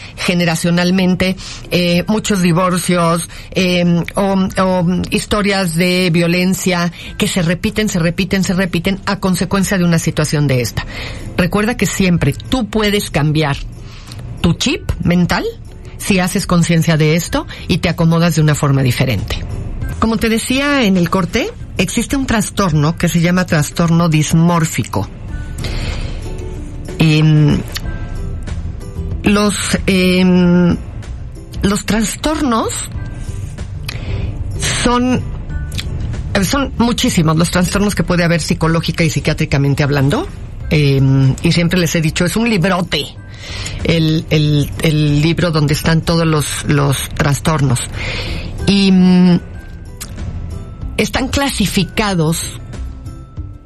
generacional 0.87 1.07
eh, 1.71 2.05
muchos 2.07 2.43
divorcios 2.43 3.29
em, 3.51 4.05
o, 4.15 4.87
historias 5.11 5.75
de 5.75 6.11
violencia 6.11 6.93
que 7.19 7.29
se 7.29 7.43
repiten, 7.43 7.89
se 7.89 7.99
repiten, 7.99 8.45
se 8.45 8.55
repiten 8.55 9.01
a 9.07 9.21
consecuencia 9.21 9.79
de 9.79 9.85
una 9.85 9.99
situación 9.99 10.47
de 10.47 10.61
esta. 10.61 10.85
Recuerda 11.37 11.77
que 11.77 11.87
siempre 11.87 12.33
tú 12.33 12.69
puedes 12.69 13.11
cambiar 13.11 13.57
tu 14.41 14.55
chip 14.55 14.91
mental 15.03 15.45
si 15.99 16.19
haces 16.19 16.47
conciencia 16.47 16.97
de 16.97 17.17
esto 17.17 17.47
y 17.69 17.79
te 17.79 17.89
acomodas 17.89 18.37
de 18.37 18.43
una 18.43 18.55
forma 18.55 18.83
diferente. 18.83 19.45
Como 19.99 20.19
te 20.19 20.29
decía 20.29 20.85
en 20.85 20.97
el 20.97 21.09
corte, 21.09 21.51
existe 21.79 22.17
un 22.17 22.27
trastorno 22.27 22.97
que 22.97 23.09
se 23.09 23.21
llama 23.21 23.47
trastorno 23.47 24.09
dismórfico. 24.09 25.09
Em, 26.99 27.61
los, 29.27 29.55
eh, 29.87 30.25
los 31.63 31.85
trastornos 31.85 32.71
son, 34.85 35.21
son 36.43 36.73
muchísimos 36.79 37.37
los 37.37 37.51
trastornos 37.51 37.95
que 37.95 38.05
puede 38.05 38.25
haber 38.25 38.41
psicológica 38.41 39.05
y 39.05 39.11
psiquiátricamente 39.11 39.83
hablando. 39.83 40.27
Eh, 40.71 41.01
y 41.43 41.53
siempre 41.53 41.79
les 41.79 41.95
he 41.95 42.01
dicho, 42.01 42.25
es 42.25 42.37
un 42.37 42.49
librote. 42.49 43.05
El, 43.85 44.25
el, 44.31 44.71
el 44.83 45.23
libro 45.23 45.51
donde 45.51 45.75
están 45.75 46.01
todos 46.01 46.27
los, 46.27 46.65
los 46.65 47.09
trastornos. 47.11 47.81
Y 48.67 48.91
mm, 48.91 49.41
están 50.97 51.29
clasificados 51.29 52.61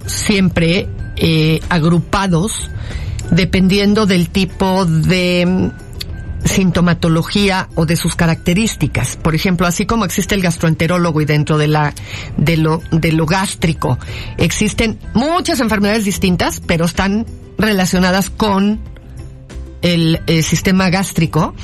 siempre 0.07 0.88
eh, 1.16 1.61
agrupados 1.68 2.70
dependiendo 3.30 4.06
del 4.06 4.28
tipo 4.30 4.84
de 4.86 5.70
sintomatología 6.44 7.68
o 7.74 7.86
de 7.86 7.96
sus 7.96 8.14
características. 8.16 9.16
Por 9.16 9.34
ejemplo, 9.34 9.66
así 9.66 9.86
como 9.86 10.04
existe 10.04 10.34
el 10.34 10.42
gastroenterólogo 10.42 11.20
y 11.20 11.24
dentro 11.24 11.58
de 11.58 11.68
la 11.68 11.94
de 12.36 12.56
lo 12.56 12.82
de 12.90 13.12
lo 13.12 13.26
gástrico 13.26 13.98
existen 14.36 14.98
muchas 15.14 15.60
enfermedades 15.60 16.04
distintas, 16.04 16.60
pero 16.60 16.86
están 16.86 17.26
relacionadas 17.58 18.30
con 18.30 18.80
el, 19.82 20.20
el, 20.26 20.42
sistema 20.42 20.90
gástrico. 20.90 21.54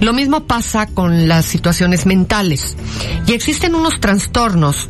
Lo 0.00 0.12
mismo 0.12 0.44
pasa 0.46 0.86
con 0.86 1.26
las 1.26 1.46
situaciones 1.46 2.06
mentales. 2.06 2.76
Y 3.26 3.32
existen 3.32 3.74
unos 3.74 4.00
trastornos 4.00 4.88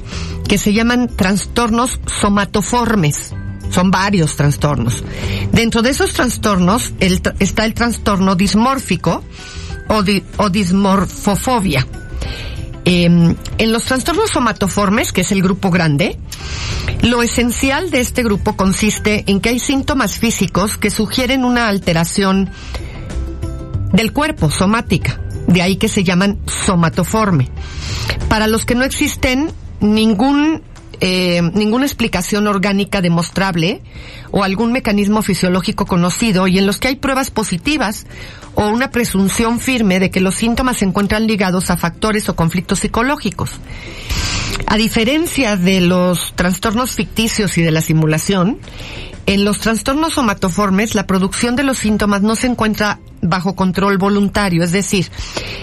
que 0.48 0.58
se 0.58 0.72
llaman 0.72 1.08
trastornos 1.08 2.00
somatoformes. 2.20 3.34
Son 3.70 3.90
varios 3.90 4.36
trastornos. 4.36 5.04
Dentro 5.52 5.82
de 5.82 5.90
esos 5.90 6.12
trastornos 6.12 6.92
está 7.00 7.64
el 7.64 7.74
trastorno 7.74 8.34
dismórfico 8.34 9.22
o, 9.88 10.48
dismorfofobia. 10.50 11.86
Em, 12.84 13.34
en 13.58 13.72
los 13.72 13.84
trastornos 13.84 14.30
somatoformes, 14.30 15.12
que 15.12 15.22
es 15.22 15.32
el 15.32 15.42
grupo 15.42 15.70
grande, 15.70 16.18
lo 17.02 17.22
esencial 17.22 17.90
de 17.90 18.00
este 18.00 18.22
grupo 18.22 18.56
consiste 18.56 19.24
en 19.26 19.40
que 19.40 19.50
hay 19.50 19.58
síntomas 19.58 20.18
físicos 20.18 20.76
que 20.76 20.90
sugieren 20.90 21.44
una 21.44 21.68
alteración 21.68 22.50
del 23.92 24.12
cuerpo, 24.12 24.50
somática. 24.50 25.20
De 25.46 25.62
ahí 25.62 25.76
que 25.76 25.88
se 25.88 26.02
llaman 26.02 26.38
somatoforme. 26.46 27.50
Para 28.28 28.46
los 28.46 28.64
que 28.64 28.74
no 28.74 28.84
existen 28.84 29.52
ningún 29.80 30.62
eh, 31.00 31.42
ninguna 31.54 31.84
explicación 31.84 32.46
orgánica 32.46 33.00
demostrable 33.00 33.82
o 34.30 34.44
algún 34.44 34.72
mecanismo 34.72 35.22
fisiológico 35.22 35.86
conocido 35.86 36.46
y 36.46 36.58
en 36.58 36.66
los 36.66 36.78
que 36.78 36.88
hay 36.88 36.96
pruebas 36.96 37.30
positivas 37.30 38.06
o 38.54 38.68
una 38.68 38.90
presunción 38.90 39.60
firme 39.60 40.00
de 40.00 40.10
que 40.10 40.20
los 40.20 40.34
síntomas 40.34 40.78
se 40.78 40.86
encuentran 40.86 41.26
ligados 41.26 41.70
a 41.70 41.76
factores 41.76 42.28
o 42.28 42.36
conflictos 42.36 42.80
psicológicos. 42.80 43.50
A 44.66 44.76
diferencia 44.76 45.56
de 45.56 45.80
los 45.80 46.32
trastornos 46.34 46.92
ficticios 46.92 47.58
y 47.58 47.62
de 47.62 47.70
la 47.70 47.82
simulación, 47.82 48.58
en 49.26 49.44
los 49.44 49.58
trastornos 49.58 50.14
somatoformes 50.14 50.94
la 50.94 51.06
producción 51.06 51.56
de 51.56 51.64
los 51.64 51.78
síntomas 51.78 52.22
no 52.22 52.36
se 52.36 52.46
encuentra 52.46 53.00
bajo 53.20 53.54
control 53.54 53.98
voluntario, 53.98 54.62
es 54.62 54.72
decir, 54.72 55.10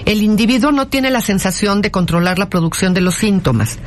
el 0.05 0.21
individuo 0.21 0.71
no 0.71 0.87
tiene 0.87 1.09
la 1.09 1.21
sensación 1.21 1.81
de 1.81 1.89
controlar 1.89 2.37
la 2.37 2.49
producción 2.49 2.93
de 2.93 3.01
los 3.01 3.15
síntomas 3.15 3.79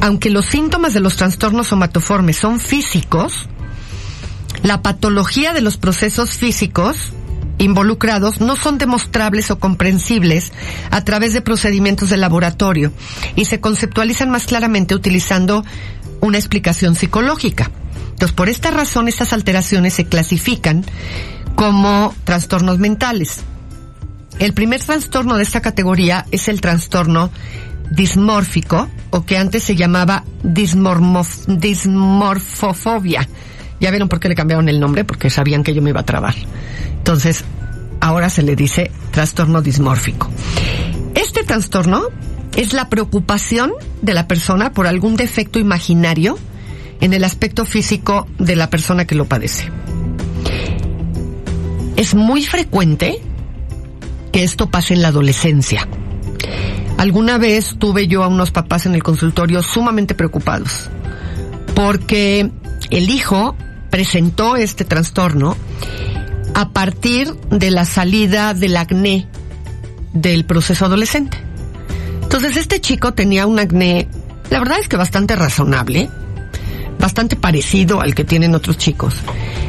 aunque 0.00 0.30
los 0.30 0.46
síntomas 0.46 0.94
de 0.94 1.00
los 1.00 1.16
trastornos 1.16 1.68
somatoformes 1.68 2.36
son 2.36 2.60
físicos, 2.60 3.48
la 4.62 4.82
patología 4.82 5.52
de 5.52 5.60
los 5.60 5.76
procesos 5.76 6.32
físicos 6.32 7.12
involucrados 7.58 8.40
no 8.40 8.56
son 8.56 8.78
demostrables 8.78 9.50
o 9.50 9.58
comprensibles 9.58 10.52
a 10.90 11.04
través 11.04 11.32
de 11.32 11.40
procedimientos 11.40 12.10
de 12.10 12.16
laboratorio 12.16 12.92
y 13.34 13.46
se 13.46 13.60
conceptualizan 13.60 14.30
más 14.30 14.44
claramente 14.44 14.94
utilizando 14.94 15.64
una 16.20 16.38
explicación 16.38 16.94
psicológica. 16.94 17.70
Entonces, 18.10 18.34
por 18.34 18.48
esta 18.48 18.70
razón, 18.70 19.08
estas 19.08 19.32
alteraciones 19.32 19.94
se 19.94 20.06
clasifican 20.06 20.84
como 21.54 22.14
trastornos 22.24 22.78
mentales. 22.78 23.40
El 24.38 24.52
primer 24.52 24.82
trastorno 24.82 25.36
de 25.36 25.42
esta 25.42 25.60
categoría 25.62 26.26
es 26.30 26.48
el 26.48 26.60
trastorno 26.60 27.30
dismórfico, 27.90 28.88
o 29.10 29.24
que 29.24 29.38
antes 29.38 29.62
se 29.62 29.76
llamaba 29.76 30.24
dismorfofobia. 30.42 33.28
Ya 33.80 33.90
vieron 33.90 34.08
por 34.08 34.20
qué 34.20 34.28
le 34.28 34.34
cambiaron 34.34 34.68
el 34.68 34.80
nombre, 34.80 35.04
porque 35.04 35.30
sabían 35.30 35.62
que 35.62 35.74
yo 35.74 35.82
me 35.82 35.90
iba 35.90 36.00
a 36.00 36.06
trabar. 36.06 36.34
Entonces, 36.98 37.44
ahora 38.00 38.30
se 38.30 38.42
le 38.42 38.56
dice 38.56 38.90
trastorno 39.10 39.62
dismórfico. 39.62 40.28
Este 41.14 41.44
trastorno 41.44 42.02
es 42.56 42.72
la 42.72 42.88
preocupación 42.88 43.72
de 44.02 44.14
la 44.14 44.26
persona 44.26 44.72
por 44.72 44.86
algún 44.86 45.16
defecto 45.16 45.58
imaginario 45.58 46.38
en 47.00 47.12
el 47.12 47.24
aspecto 47.24 47.66
físico 47.66 48.26
de 48.38 48.56
la 48.56 48.70
persona 48.70 49.06
que 49.06 49.14
lo 49.14 49.26
padece. 49.26 49.70
Es 51.96 52.14
muy 52.14 52.44
frecuente 52.44 53.20
que 54.32 54.42
esto 54.42 54.70
pase 54.70 54.94
en 54.94 55.02
la 55.02 55.08
adolescencia. 55.08 55.86
Alguna 56.98 57.38
vez 57.38 57.76
tuve 57.78 58.08
yo 58.08 58.24
a 58.24 58.28
unos 58.28 58.50
papás 58.50 58.86
en 58.86 58.94
el 58.94 59.02
consultorio 59.02 59.62
sumamente 59.62 60.14
preocupados 60.14 60.88
porque 61.76 62.50
el 62.90 63.10
hijo 63.10 63.54
presentó 63.90 64.56
este 64.56 64.84
trastorno 64.86 65.56
a 66.54 66.70
partir 66.70 67.34
de 67.50 67.70
la 67.70 67.84
salida 67.84 68.54
del 68.54 68.78
acné 68.78 69.28
del 70.14 70.46
proceso 70.46 70.86
adolescente. 70.86 71.36
Entonces 72.22 72.56
este 72.56 72.80
chico 72.80 73.12
tenía 73.12 73.46
un 73.46 73.58
acné, 73.58 74.08
la 74.50 74.58
verdad 74.58 74.78
es 74.80 74.88
que 74.88 74.96
bastante 74.96 75.36
razonable, 75.36 76.08
bastante 76.98 77.36
parecido 77.36 78.00
al 78.00 78.14
que 78.14 78.24
tienen 78.24 78.54
otros 78.54 78.78
chicos. 78.78 79.14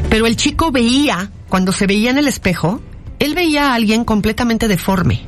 Pero 0.08 0.26
el 0.26 0.36
chico 0.36 0.72
veía, 0.72 1.30
cuando 1.50 1.72
se 1.72 1.86
veía 1.86 2.10
en 2.10 2.16
el 2.16 2.26
espejo, 2.26 2.80
él 3.18 3.34
veía 3.34 3.70
a 3.70 3.74
alguien 3.74 4.04
completamente 4.04 4.66
deforme 4.66 5.26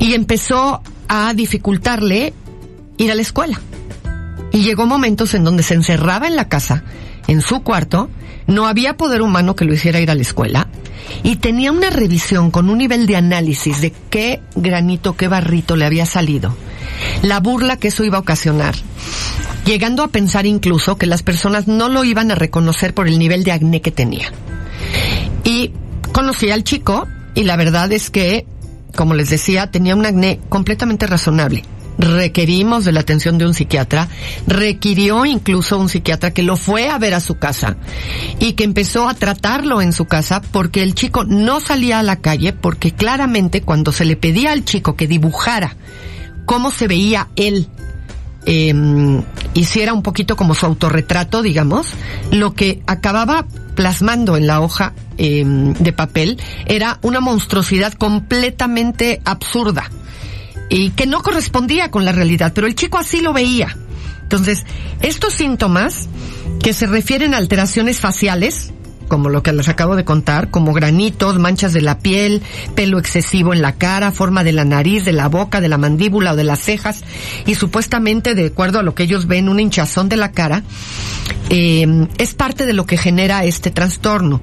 y 0.00 0.14
empezó 0.14 0.82
a 1.08 1.32
dificultarle 1.34 2.32
ir 2.96 3.12
a 3.12 3.14
la 3.14 3.22
escuela. 3.22 3.60
Y 4.50 4.62
llegó 4.62 4.86
momentos 4.86 5.34
en 5.34 5.44
donde 5.44 5.62
se 5.62 5.74
encerraba 5.74 6.26
en 6.26 6.34
la 6.34 6.48
casa, 6.48 6.82
en 7.28 7.40
su 7.40 7.62
cuarto, 7.62 8.10
no 8.48 8.66
había 8.66 8.96
poder 8.96 9.22
humano 9.22 9.54
que 9.54 9.64
lo 9.64 9.74
hiciera 9.74 10.00
ir 10.00 10.10
a 10.10 10.16
la 10.16 10.22
escuela, 10.22 10.66
y 11.22 11.36
tenía 11.36 11.70
una 11.70 11.90
revisión 11.90 12.50
con 12.50 12.68
un 12.68 12.78
nivel 12.78 13.06
de 13.06 13.16
análisis 13.16 13.80
de 13.80 13.92
qué 14.10 14.40
granito, 14.56 15.16
qué 15.16 15.28
barrito 15.28 15.76
le 15.76 15.84
había 15.84 16.06
salido, 16.06 16.56
la 17.22 17.38
burla 17.38 17.76
que 17.76 17.88
eso 17.88 18.02
iba 18.02 18.16
a 18.16 18.20
ocasionar, 18.20 18.74
llegando 19.64 20.02
a 20.02 20.08
pensar 20.08 20.46
incluso 20.46 20.98
que 20.98 21.06
las 21.06 21.22
personas 21.22 21.68
no 21.68 21.88
lo 21.88 22.02
iban 22.02 22.30
a 22.30 22.34
reconocer 22.34 22.94
por 22.94 23.06
el 23.06 23.18
nivel 23.18 23.44
de 23.44 23.52
acné 23.52 23.80
que 23.82 23.92
tenía. 23.92 24.32
Y 25.44 25.72
conocí 26.12 26.50
al 26.50 26.64
chico, 26.64 27.06
y 27.34 27.44
la 27.44 27.56
verdad 27.56 27.92
es 27.92 28.10
que 28.10 28.46
como 28.94 29.14
les 29.14 29.30
decía, 29.30 29.70
tenía 29.70 29.94
un 29.94 30.06
acné 30.06 30.40
completamente 30.48 31.06
razonable. 31.06 31.64
Requerimos 31.98 32.84
de 32.84 32.92
la 32.92 33.00
atención 33.00 33.36
de 33.36 33.46
un 33.46 33.52
psiquiatra, 33.52 34.08
requirió 34.46 35.26
incluso 35.26 35.78
un 35.78 35.90
psiquiatra 35.90 36.32
que 36.32 36.42
lo 36.42 36.56
fue 36.56 36.88
a 36.88 36.98
ver 36.98 37.12
a 37.12 37.20
su 37.20 37.38
casa 37.38 37.76
y 38.38 38.54
que 38.54 38.64
empezó 38.64 39.06
a 39.06 39.14
tratarlo 39.14 39.82
en 39.82 39.92
su 39.92 40.06
casa 40.06 40.40
porque 40.40 40.82
el 40.82 40.94
chico 40.94 41.24
no 41.24 41.60
salía 41.60 41.98
a 41.98 42.02
la 42.02 42.16
calle 42.16 42.54
porque 42.54 42.92
claramente 42.92 43.60
cuando 43.60 43.92
se 43.92 44.06
le 44.06 44.16
pedía 44.16 44.52
al 44.52 44.64
chico 44.64 44.96
que 44.96 45.08
dibujara 45.08 45.76
cómo 46.46 46.70
se 46.70 46.88
veía 46.88 47.28
él 47.36 47.68
eh, 48.46 48.74
hiciera 49.54 49.92
un 49.92 50.02
poquito 50.02 50.36
como 50.36 50.54
su 50.54 50.66
autorretrato, 50.66 51.42
digamos, 51.42 51.88
lo 52.30 52.54
que 52.54 52.82
acababa 52.86 53.46
plasmando 53.74 54.36
en 54.36 54.46
la 54.46 54.60
hoja 54.60 54.92
eh, 55.18 55.44
de 55.46 55.92
papel 55.92 56.40
era 56.66 56.98
una 57.02 57.20
monstruosidad 57.20 57.92
completamente 57.94 59.20
absurda 59.24 59.90
y 60.68 60.90
que 60.90 61.06
no 61.06 61.22
correspondía 61.22 61.90
con 61.90 62.04
la 62.04 62.12
realidad, 62.12 62.52
pero 62.54 62.66
el 62.66 62.74
chico 62.74 62.98
así 62.98 63.20
lo 63.20 63.32
veía. 63.32 63.76
Entonces, 64.22 64.64
estos 65.02 65.34
síntomas 65.34 66.08
que 66.62 66.72
se 66.72 66.86
refieren 66.86 67.34
a 67.34 67.38
alteraciones 67.38 67.98
faciales, 67.98 68.72
como 69.10 69.28
lo 69.28 69.42
que 69.42 69.52
les 69.52 69.68
acabo 69.68 69.96
de 69.96 70.04
contar, 70.04 70.50
como 70.50 70.72
granitos, 70.72 71.38
manchas 71.38 71.72
de 71.74 71.82
la 71.82 71.98
piel, 71.98 72.42
pelo 72.76 72.98
excesivo 72.98 73.52
en 73.52 73.60
la 73.60 73.72
cara, 73.72 74.12
forma 74.12 74.44
de 74.44 74.52
la 74.52 74.64
nariz, 74.64 75.04
de 75.04 75.12
la 75.12 75.28
boca, 75.28 75.60
de 75.60 75.68
la 75.68 75.76
mandíbula 75.76 76.32
o 76.32 76.36
de 76.36 76.44
las 76.44 76.60
cejas, 76.60 77.02
y 77.44 77.56
supuestamente, 77.56 78.36
de 78.36 78.46
acuerdo 78.46 78.78
a 78.78 78.82
lo 78.82 78.94
que 78.94 79.02
ellos 79.02 79.26
ven, 79.26 79.48
un 79.48 79.58
hinchazón 79.58 80.08
de 80.08 80.16
la 80.16 80.30
cara, 80.30 80.62
eh, 81.50 82.06
es 82.18 82.34
parte 82.34 82.64
de 82.64 82.72
lo 82.72 82.86
que 82.86 82.96
genera 82.96 83.44
este 83.44 83.72
trastorno. 83.72 84.40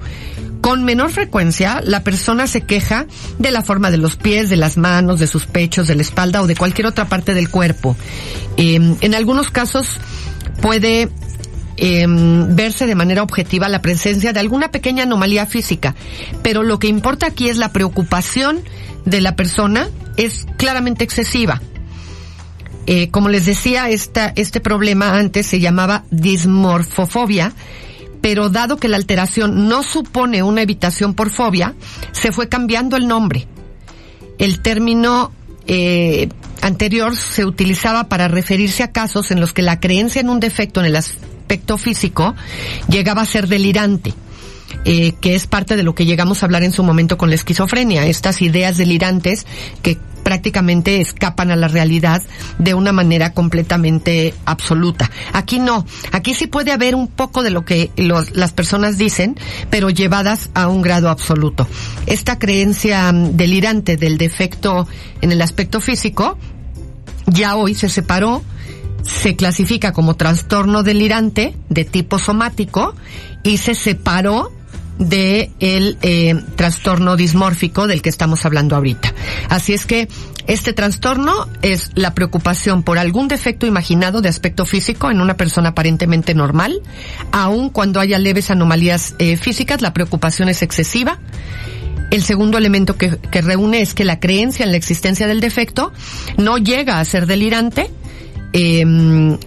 Con 0.59 0.83
menor 0.83 1.11
frecuencia, 1.11 1.81
la 1.81 2.03
persona 2.03 2.45
se 2.45 2.61
queja 2.61 3.05
de 3.39 3.51
la 3.51 3.61
forma 3.61 3.89
de 3.89 3.97
los 3.97 4.17
pies, 4.17 4.49
de 4.49 4.57
las 4.57 4.75
manos, 4.75 5.19
de 5.19 5.27
sus 5.27 5.45
pechos, 5.45 5.87
de 5.87 5.95
la 5.95 6.01
espalda 6.01 6.41
o 6.41 6.47
de 6.47 6.57
cualquier 6.57 6.87
otra 6.87 7.05
parte 7.05 7.33
del 7.33 7.49
cuerpo. 7.49 7.95
Eh, 8.57 8.97
en 8.99 9.15
algunos 9.15 9.49
casos 9.49 10.01
puede 10.61 11.09
Em, 11.79 12.55
verse 12.55 12.87
de 12.87 12.95
manera 12.95 13.21
objetiva 13.21 13.69
la 13.69 13.83
presencia 13.83 14.33
de 14.33 14.39
alguna 14.39 14.71
pequeña 14.71 15.03
anomalía 15.03 15.45
física. 15.45 15.95
Pero 16.41 16.63
lo 16.63 16.79
que 16.79 16.87
importa 16.87 17.27
aquí 17.27 17.49
es 17.49 17.57
la 17.57 17.71
preocupación 17.71 18.63
de 19.05 19.21
la 19.21 19.35
persona 19.35 19.89
es 20.17 20.47
claramente 20.57 21.03
excesiva. 21.03 21.61
Eh, 22.87 23.09
como 23.11 23.29
les 23.29 23.45
decía, 23.45 23.89
esta, 23.89 24.33
este 24.35 24.59
problema 24.59 25.17
antes 25.17 25.45
se 25.45 25.59
llamaba 25.59 26.03
dismorfofobia, 26.09 27.53
pero 28.21 28.49
dado 28.49 28.77
que 28.77 28.87
la 28.87 28.97
alteración 28.97 29.67
no 29.67 29.83
supone 29.83 30.41
una 30.41 30.63
evitación 30.63 31.13
por 31.13 31.29
fobia, 31.29 31.75
se 32.11 32.31
fue 32.31 32.49
cambiando 32.49 32.97
el 32.97 33.07
nombre. 33.07 33.45
El 34.39 34.61
término 34.61 35.31
eh, 35.67 36.29
anterior 36.61 37.15
se 37.15 37.45
utilizaba 37.45 38.05
para 38.05 38.27
referirse 38.27 38.81
a 38.81 38.91
casos 38.91 39.29
en 39.29 39.41
los 39.41 39.53
que 39.53 39.61
la 39.61 39.79
creencia 39.79 40.21
en 40.21 40.29
un 40.29 40.39
defecto 40.39 40.79
en 40.79 40.87
el, 40.87 40.95
aspecto 41.47 41.77
físico 41.77 42.35
llegaba 42.89 43.21
a 43.21 43.25
ser 43.25 43.47
delirante. 43.47 44.13
Eh, 44.83 45.13
que 45.21 45.33
es 45.33 45.47
parte 45.47 45.77
de 45.77 45.83
lo 45.83 45.95
que 45.95 46.05
llegamos 46.05 46.43
a 46.43 46.45
hablar 46.45 46.61
en 46.63 46.73
su 46.73 46.83
momento 46.83 47.17
con 47.17 47.29
la 47.29 47.35
esquizofrenia, 47.35 48.05
estas 48.05 48.41
ideas 48.41 48.75
delirantes 48.75 49.45
que 49.81 49.97
prácticamente 50.23 50.99
escapan 50.99 51.51
a 51.51 51.55
la 51.55 51.69
realidad 51.69 52.21
de 52.59 52.73
una 52.73 52.91
manera 52.91 53.31
completamente 53.31 54.33
absoluta. 54.43 55.09
Aquí 55.31 55.59
no, 55.59 55.85
aquí 56.11 56.33
sí 56.33 56.47
puede 56.47 56.73
haber 56.73 56.95
un 56.95 57.07
poco 57.07 57.43
de 57.43 57.49
lo 57.49 57.63
que 57.63 57.91
las 57.95 58.51
personas 58.51 58.97
dicen, 58.97 59.37
pero 59.69 59.89
llevadas 59.89 60.49
a 60.53 60.67
un 60.67 60.81
grado 60.81 61.09
absoluto. 61.09 61.65
Esta 62.05 62.39
creencia 62.39 63.09
mm, 63.13 63.37
delirante 63.37 63.95
del 63.95 64.17
defecto 64.17 64.85
en 65.21 65.31
el 65.31 65.41
aspecto 65.41 65.79
físico 65.79 66.37
ya 67.25 67.55
hoy 67.55 67.73
se 67.73 67.87
separó 67.87 68.43
se 69.03 69.35
clasifica 69.35 69.93
como 69.93 70.15
trastorno 70.15 70.83
delirante 70.83 71.55
de 71.69 71.85
tipo 71.85 72.19
somático 72.19 72.95
y 73.43 73.57
se 73.57 73.75
separó 73.75 74.51
de 74.99 75.51
el 75.59 75.97
eh, 76.01 76.35
trastorno 76.55 77.15
dismórfico 77.15 77.87
del 77.87 78.01
que 78.01 78.09
estamos 78.09 78.45
hablando 78.45 78.75
ahorita. 78.75 79.13
Así 79.49 79.73
es 79.73 79.85
que 79.85 80.07
este 80.47 80.73
trastorno 80.73 81.47
es 81.61 81.91
la 81.93 82.15
preocupación 82.15 82.81
por 82.81 82.97
algún 82.97 83.27
defecto 83.27 83.65
imaginado 83.67 84.21
de 84.21 84.29
aspecto 84.29 84.65
físico 84.65 85.11
en 85.11 85.21
una 85.21 85.35
persona 85.35 85.69
aparentemente 85.69 86.33
normal, 86.33 86.81
aun 87.31 87.69
cuando 87.69 87.99
haya 87.99 88.17
leves 88.17 88.49
anomalías 88.49 89.13
eh, 89.19 89.37
físicas, 89.37 89.81
la 89.81 89.93
preocupación 89.93 90.49
es 90.49 90.61
excesiva 90.61 91.19
el 92.09 92.23
segundo 92.23 92.57
elemento 92.57 92.97
que, 92.97 93.17
que, 93.17 93.41
reúne 93.41 93.81
es 93.81 93.93
que 93.93 94.05
la 94.05 94.19
creencia 94.19 94.63
en 94.63 94.71
la 94.71 94.77
existencia 94.77 95.27
del 95.27 95.41
defecto 95.41 95.91
no 96.37 96.57
llega 96.57 96.99
a 96.99 97.05
ser 97.05 97.25
delirante, 97.25 97.91
eh, 98.57 99.37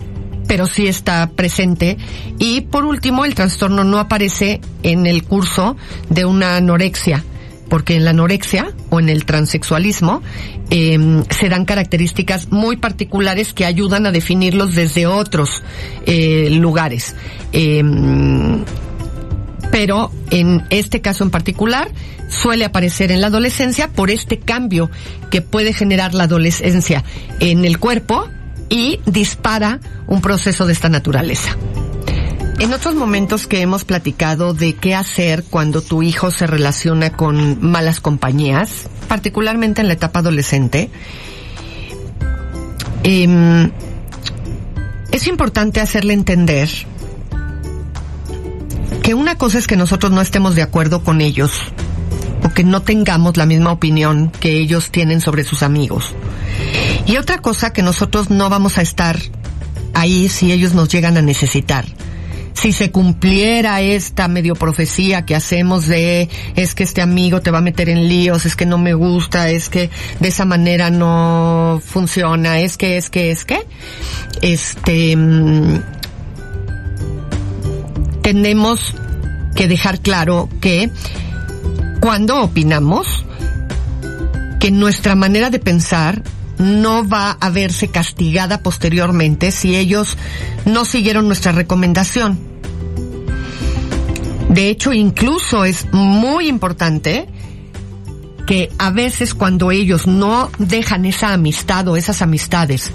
pero 0.51 0.67
sí 0.67 0.89
está 0.89 1.31
presente. 1.31 1.97
Y 2.41 2.63
por 2.63 2.85
último, 2.85 3.25
el 3.25 3.37
trastorno 3.37 3.85
no 3.85 4.01
aparece 4.01 4.61
en 4.83 5.07
el 5.07 5.23
curso 5.23 5.77
de 6.09 6.25
una 6.25 6.57
anorexia, 6.57 7.23
porque 7.69 7.95
en 7.95 8.05
la 8.05 8.11
anorexia 8.11 8.75
o 8.89 8.99
en 8.99 9.11
el 9.11 9.25
transexualismo 9.27 10.23
eh, 10.71 11.23
se 11.31 11.49
dan 11.49 11.67
características 11.67 12.51
muy 12.51 12.79
particulares 12.79 13.53
que 13.55 13.65
ayudan 13.65 14.07
a 14.07 14.11
definirlos 14.11 14.75
desde 14.75 15.07
otros 15.07 15.63
eh, 16.05 16.49
lugares. 16.51 17.15
Eh, 17.53 17.85
pero 19.71 20.11
en 20.33 20.65
este 20.71 21.01
caso 21.01 21.23
en 21.23 21.31
particular 21.31 21.93
suele 22.29 22.65
aparecer 22.65 23.13
en 23.13 23.21
la 23.21 23.29
adolescencia 23.29 23.87
por 23.87 24.11
este 24.11 24.41
cambio 24.41 24.91
que 25.31 25.43
puede 25.43 25.73
generar 25.73 26.13
la 26.13 26.25
adolescencia 26.25 27.05
en 27.39 27.65
el 27.65 27.79
cuerpo 27.79 28.29
y 28.71 29.01
dispara 29.05 29.81
un 30.07 30.23
proceso 30.23 30.65
de 30.65 30.73
esta 30.73 30.89
naturaleza. 30.89 31.57
En 32.59 32.73
otros 32.73 32.95
momentos 32.95 33.47
que 33.47 33.61
hemos 33.61 33.85
platicado 33.85 34.55
de 34.55 34.75
qué 34.75 34.95
hacer 34.95 35.45
cuando 35.45 35.83
tu 35.83 36.03
hijo 36.03 36.31
se 36.31 36.47
relaciona 36.47 37.11
con 37.11 37.63
malas 37.63 38.01
compañías, 38.01 38.89
particularmente 39.09 39.81
en 39.81 39.89
la 39.89 39.95
etapa 39.95 40.21
adolescente, 40.21 40.91
eh, 43.03 43.71
es 45.11 45.27
importante 45.27 45.81
hacerle 45.81 46.13
entender 46.13 46.69
que 49.03 49.15
una 49.15 49.37
cosa 49.37 49.59
es 49.59 49.67
que 49.67 49.77
nosotros 49.77 50.13
no 50.13 50.21
estemos 50.21 50.55
de 50.55 50.63
acuerdo 50.63 51.03
con 51.03 51.21
ellos 51.21 51.51
o 52.45 52.51
que 52.51 52.63
no 52.63 52.83
tengamos 52.83 53.37
la 53.37 53.47
misma 53.47 53.73
opinión 53.73 54.31
que 54.31 54.53
ellos 54.53 54.91
tienen 54.91 55.21
sobre 55.21 55.45
sus 55.45 55.63
amigos. 55.63 56.15
Y 57.07 57.17
otra 57.17 57.39
cosa 57.39 57.73
que 57.73 57.83
nosotros 57.83 58.31
no 58.31 58.49
vamos 58.49 58.79
a 58.79 58.83
estar 58.83 59.19
ahí 59.95 60.29
si 60.29 60.53
ellos 60.53 60.75
nos 60.75 60.89
llegan 60.89 61.17
a 61.17 61.23
necesitar. 61.23 61.85
Si 62.55 62.73
se 62.73 62.91
cumpliera 62.91 63.81
esta 63.81 64.29
medio 64.29 64.55
profecía 64.55 65.25
que 65.25 65.35
hacemos 65.35 65.87
de 65.87 66.29
es 66.57 66.75
que 66.75 66.83
este 66.83 67.01
amigo 67.01 67.41
te 67.41 67.51
va 67.51 67.59
a 67.59 67.63
meter 67.63 67.89
en 67.89 68.09
líos, 68.09 68.45
es 68.45 68.55
que 68.55 68.67
no 68.67 68.77
me 68.77 68.93
gusta, 68.93 69.49
es 69.49 69.69
que 69.69 69.89
de 70.19 70.29
esa 70.29 70.45
manera 70.45 70.91
no 70.91 71.81
funciona, 71.85 72.61
es 72.61 72.77
que, 72.77 72.99
es 72.99 73.09
que, 73.09 73.31
es 73.31 73.45
que, 73.45 73.61
este, 74.43 75.17
tenemos 78.23 78.95
que 79.55 79.69
dejar 79.69 80.01
claro 80.01 80.49
que 80.61 80.91
cuando 82.01 82.43
opinamos, 82.43 83.25
que 84.59 84.71
nuestra 84.71 85.15
manera 85.15 85.49
de 85.49 85.61
pensar 85.61 86.23
no 86.61 87.09
va 87.09 87.33
a 87.33 87.51
verse 87.51 87.89
castigada 87.89 88.63
posteriormente 88.63 89.51
si 89.51 89.77
ellos 89.77 90.17
no 90.65 90.85
siguieron 90.85 91.27
nuestra 91.27 91.53
recomendación. 91.53 92.39
De 94.51 94.69
hecho, 94.69 94.93
incluso 94.93 95.65
es 95.65 95.87
muy 95.93 96.49
importante 96.49 97.29
que 98.47 98.69
a 98.79 98.91
veces 98.91 99.33
cuando 99.33 99.71
ellos 99.71 100.09
no 100.09 100.51
dejan 100.59 101.05
esa 101.05 101.33
amistad 101.33 101.87
o 101.87 101.97
esas 101.97 102.21
amistades 102.21 102.91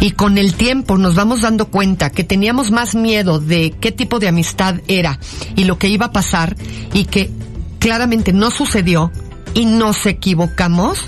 y 0.00 0.10
con 0.10 0.36
el 0.36 0.54
tiempo 0.54 0.98
nos 0.98 1.14
vamos 1.14 1.42
dando 1.42 1.68
cuenta 1.68 2.10
que 2.10 2.24
teníamos 2.24 2.72
más 2.72 2.96
miedo 2.96 3.38
de 3.38 3.72
qué 3.80 3.92
tipo 3.92 4.18
de 4.18 4.26
amistad 4.26 4.80
era 4.88 5.20
y 5.54 5.62
lo 5.62 5.78
que 5.78 5.86
iba 5.86 6.06
a 6.06 6.12
pasar 6.12 6.56
y 6.92 7.04
que 7.04 7.30
claramente 7.78 8.32
no 8.32 8.50
sucedió 8.50 9.12
y 9.54 9.64
nos 9.64 10.06
equivocamos, 10.06 11.06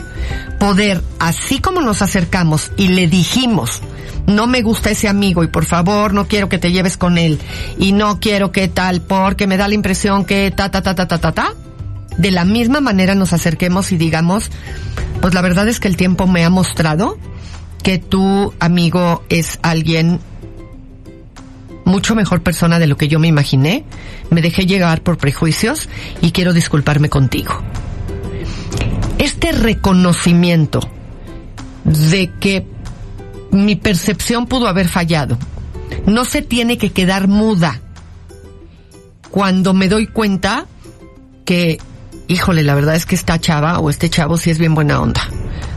poder, 0.59 1.03
así 1.19 1.59
como 1.61 1.81
nos 1.81 2.03
acercamos 2.03 2.73
y 2.77 2.89
le 2.89 3.07
dijimos, 3.09 3.83
no 4.27 4.47
me 4.47 4.63
gusta 4.63 4.91
ese 4.91 5.09
amigo 5.09 5.43
y 5.43 5.49
por 5.49 5.65
favor 5.65 6.15
no 6.15 6.27
quiero 6.27 6.49
que 6.49 6.59
te 6.59 6.73
lleves 6.73 6.97
con 6.97 7.19
él 7.19 7.41
y 7.79 7.93
no 7.93 8.21
quiero 8.21 8.53
que 8.53 8.69
tal 8.69 9.01
porque 9.01 9.47
me 9.47 9.57
da 9.57 9.69
la 9.69 9.75
impresión 9.75 10.25
que 10.25 10.51
ta 10.51 10.71
ta 10.71 10.83
ta 10.83 10.95
ta 10.95 11.09
ta 11.09 11.19
ta 11.19 11.33
ta, 11.33 11.55
de 12.17 12.31
la 12.31 12.45
misma 12.45 12.81
manera 12.81 13.15
nos 13.15 13.33
acerquemos 13.33 13.93
y 13.93 13.97
digamos, 13.97 14.51
pues 15.21 15.35
la 15.35 15.41
verdad 15.41 15.69
es 15.69 15.81
que 15.81 15.89
el 15.89 15.97
tiempo 15.97 16.27
me 16.27 16.45
ha 16.45 16.51
mostrado 16.51 17.19
que 17.83 17.99
tu 17.99 18.55
amigo 18.61 19.25
es 19.29 19.59
alguien 19.63 20.21
mucho 21.85 22.15
mejor 22.15 22.43
persona 22.43 22.79
de 22.79 22.87
lo 22.87 22.97
que 22.97 23.09
yo 23.09 23.19
me 23.19 23.29
imaginé, 23.29 23.85
me 24.31 24.41
dejé 24.41 24.67
llegar 24.67 25.03
por 25.03 25.19
prejuicios 25.19 25.89
y 26.21 26.31
quiero 26.31 26.53
disculparme 26.53 27.09
contigo. 27.09 27.61
Este 29.23 29.53
reconocimiento 29.53 30.81
de 31.85 32.29
que 32.41 32.67
mi 33.53 33.77
percepción 33.77 34.49
pudo 34.49 34.67
haber 34.67 34.89
fallado 34.89 35.39
no 36.07 36.25
se 36.25 36.43
tiene 36.43 36.77
que 36.77 36.91
quedar 36.91 37.29
muda 37.29 37.81
cuando 39.31 39.75
me 39.75 39.87
doy 39.87 40.09
cuenta 40.09 40.67
que 41.45 41.79
híjole, 42.27 42.65
la 42.65 42.75
verdad 42.75 42.97
es 42.97 43.07
que 43.07 43.15
esta 43.15 43.39
chava 43.39 43.79
o 43.79 43.91
este 43.91 44.11
chavo 44.11 44.37
sí 44.39 44.51
es 44.51 44.59
bien 44.59 44.75
buena 44.75 45.01
onda. 45.01 45.23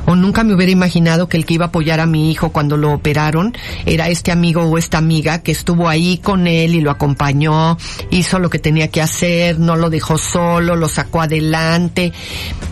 O 0.08 0.16
nunca 0.16 0.44
me 0.44 0.56
hubiera 0.56 0.72
imaginado 0.72 1.30
que 1.30 1.38
el 1.38 1.46
que 1.46 1.54
iba 1.54 1.66
a 1.66 1.68
apoyar 1.68 2.00
a 2.00 2.08
mi 2.08 2.32
hijo 2.32 2.52
cuando 2.52 2.78
lo 2.78 2.94
operaron 2.94 3.56
era 3.86 4.10
este 4.10 4.32
amigo 4.32 4.64
o 4.64 4.80
esta 4.80 4.98
amiga 4.98 5.44
que 5.44 5.52
estuvo 5.52 5.88
ahí 5.88 6.18
con 6.18 6.48
él 6.48 6.74
y 6.74 6.82
lo 6.82 6.90
acompañó, 6.90 7.78
hizo 8.10 8.40
lo 8.40 8.50
que 8.50 8.58
tenía 8.58 8.88
que 8.88 9.04
hacer, 9.04 9.60
no 9.60 9.76
lo 9.76 9.92
dejó 9.92 10.18
solo, 10.18 10.76
lo 10.76 10.88
sacó 10.88 11.22
adelante. 11.22 12.12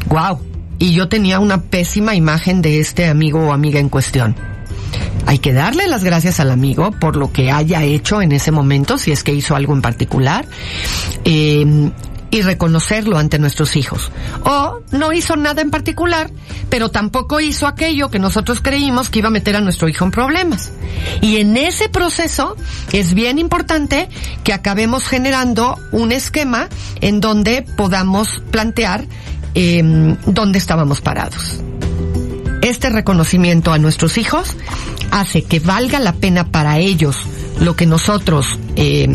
Wow. 0.08 0.53
Y 0.84 0.92
yo 0.92 1.08
tenía 1.08 1.40
una 1.40 1.62
pésima 1.62 2.14
imagen 2.14 2.62
de 2.62 2.82
este 2.82 3.08
amigo 3.08 3.40
o 3.40 3.54
amiga 3.54 3.80
en 3.80 3.88
cuestión. 3.88 4.36
Hay 5.26 5.40
que 5.40 5.54
darle 5.54 5.88
las 5.88 6.04
gracias 6.04 6.42
al 6.42 6.52
amigo 6.52 6.92
por 6.92 7.16
lo 7.16 7.32
que 7.32 7.52
haya 7.52 7.84
hecho 7.84 8.22
en 8.22 8.34
ese 8.34 8.52
momento, 8.52 8.98
si 8.98 9.14
es 9.14 9.24
que 9.24 9.34
hizo 9.34 9.56
algo 9.56 9.72
en 9.74 9.82
particular. 9.82 10.46
Eh, 11.24 11.90
y 12.34 12.42
reconocerlo 12.42 13.20
ante 13.20 13.38
nuestros 13.38 13.76
hijos. 13.76 14.12
O 14.44 14.80
no 14.92 15.14
hizo 15.14 15.36
nada 15.36 15.62
en 15.62 15.70
particular, 15.70 16.32
pero 16.68 16.90
tampoco 16.90 17.40
hizo 17.40 17.68
aquello 17.68 18.10
que 18.10 18.18
nosotros 18.18 18.60
creímos 18.60 19.12
que 19.12 19.20
iba 19.20 19.28
a 19.28 19.32
meter 19.32 19.56
a 19.56 19.62
nuestro 19.62 19.88
hijo 19.88 20.04
en 20.04 20.10
problemas. 20.10 20.72
Y 21.22 21.38
en 21.38 21.56
ese 21.56 21.90
proceso 21.90 22.58
es 22.92 23.14
bien 23.14 23.38
importante 23.38 24.10
que 24.44 24.52
acabemos 24.52 25.08
generando 25.08 25.78
un 25.92 26.12
esquema 26.12 26.70
en 27.02 27.22
donde 27.22 27.62
podamos 27.78 28.42
plantear 28.50 29.06
eh, 29.56 30.18
dónde 30.26 30.60
estábamos 30.60 31.02
parados. 31.02 31.62
Este 32.62 32.90
reconocimiento 32.90 33.74
a 33.74 33.78
nuestros 33.78 34.18
hijos 34.18 34.56
hace 35.12 35.44
que 35.44 35.60
valga 35.60 36.00
la 36.00 36.14
pena 36.14 36.46
para 36.46 36.80
ellos 36.80 37.18
lo 37.60 37.76
que 37.76 37.86
nosotros 37.86 38.58
eh, 38.76 39.08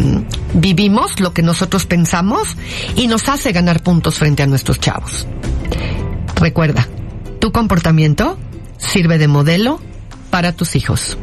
vivimos, 0.54 1.18
lo 1.20 1.32
que 1.32 1.42
nosotros 1.42 1.86
pensamos 1.86 2.56
y 2.94 3.06
nos 3.06 3.28
hace 3.28 3.52
ganar 3.52 3.82
puntos 3.82 4.16
frente 4.16 4.42
a 4.42 4.46
nuestros 4.46 4.80
chavos. 4.80 5.26
Recuerda, 6.36 6.86
tu 7.40 7.50
comportamiento 7.50 8.38
sirve 8.76 9.18
de 9.18 9.28
modelo 9.28 9.80
para 10.30 10.52
tus 10.52 10.76
hijos. 10.76 11.16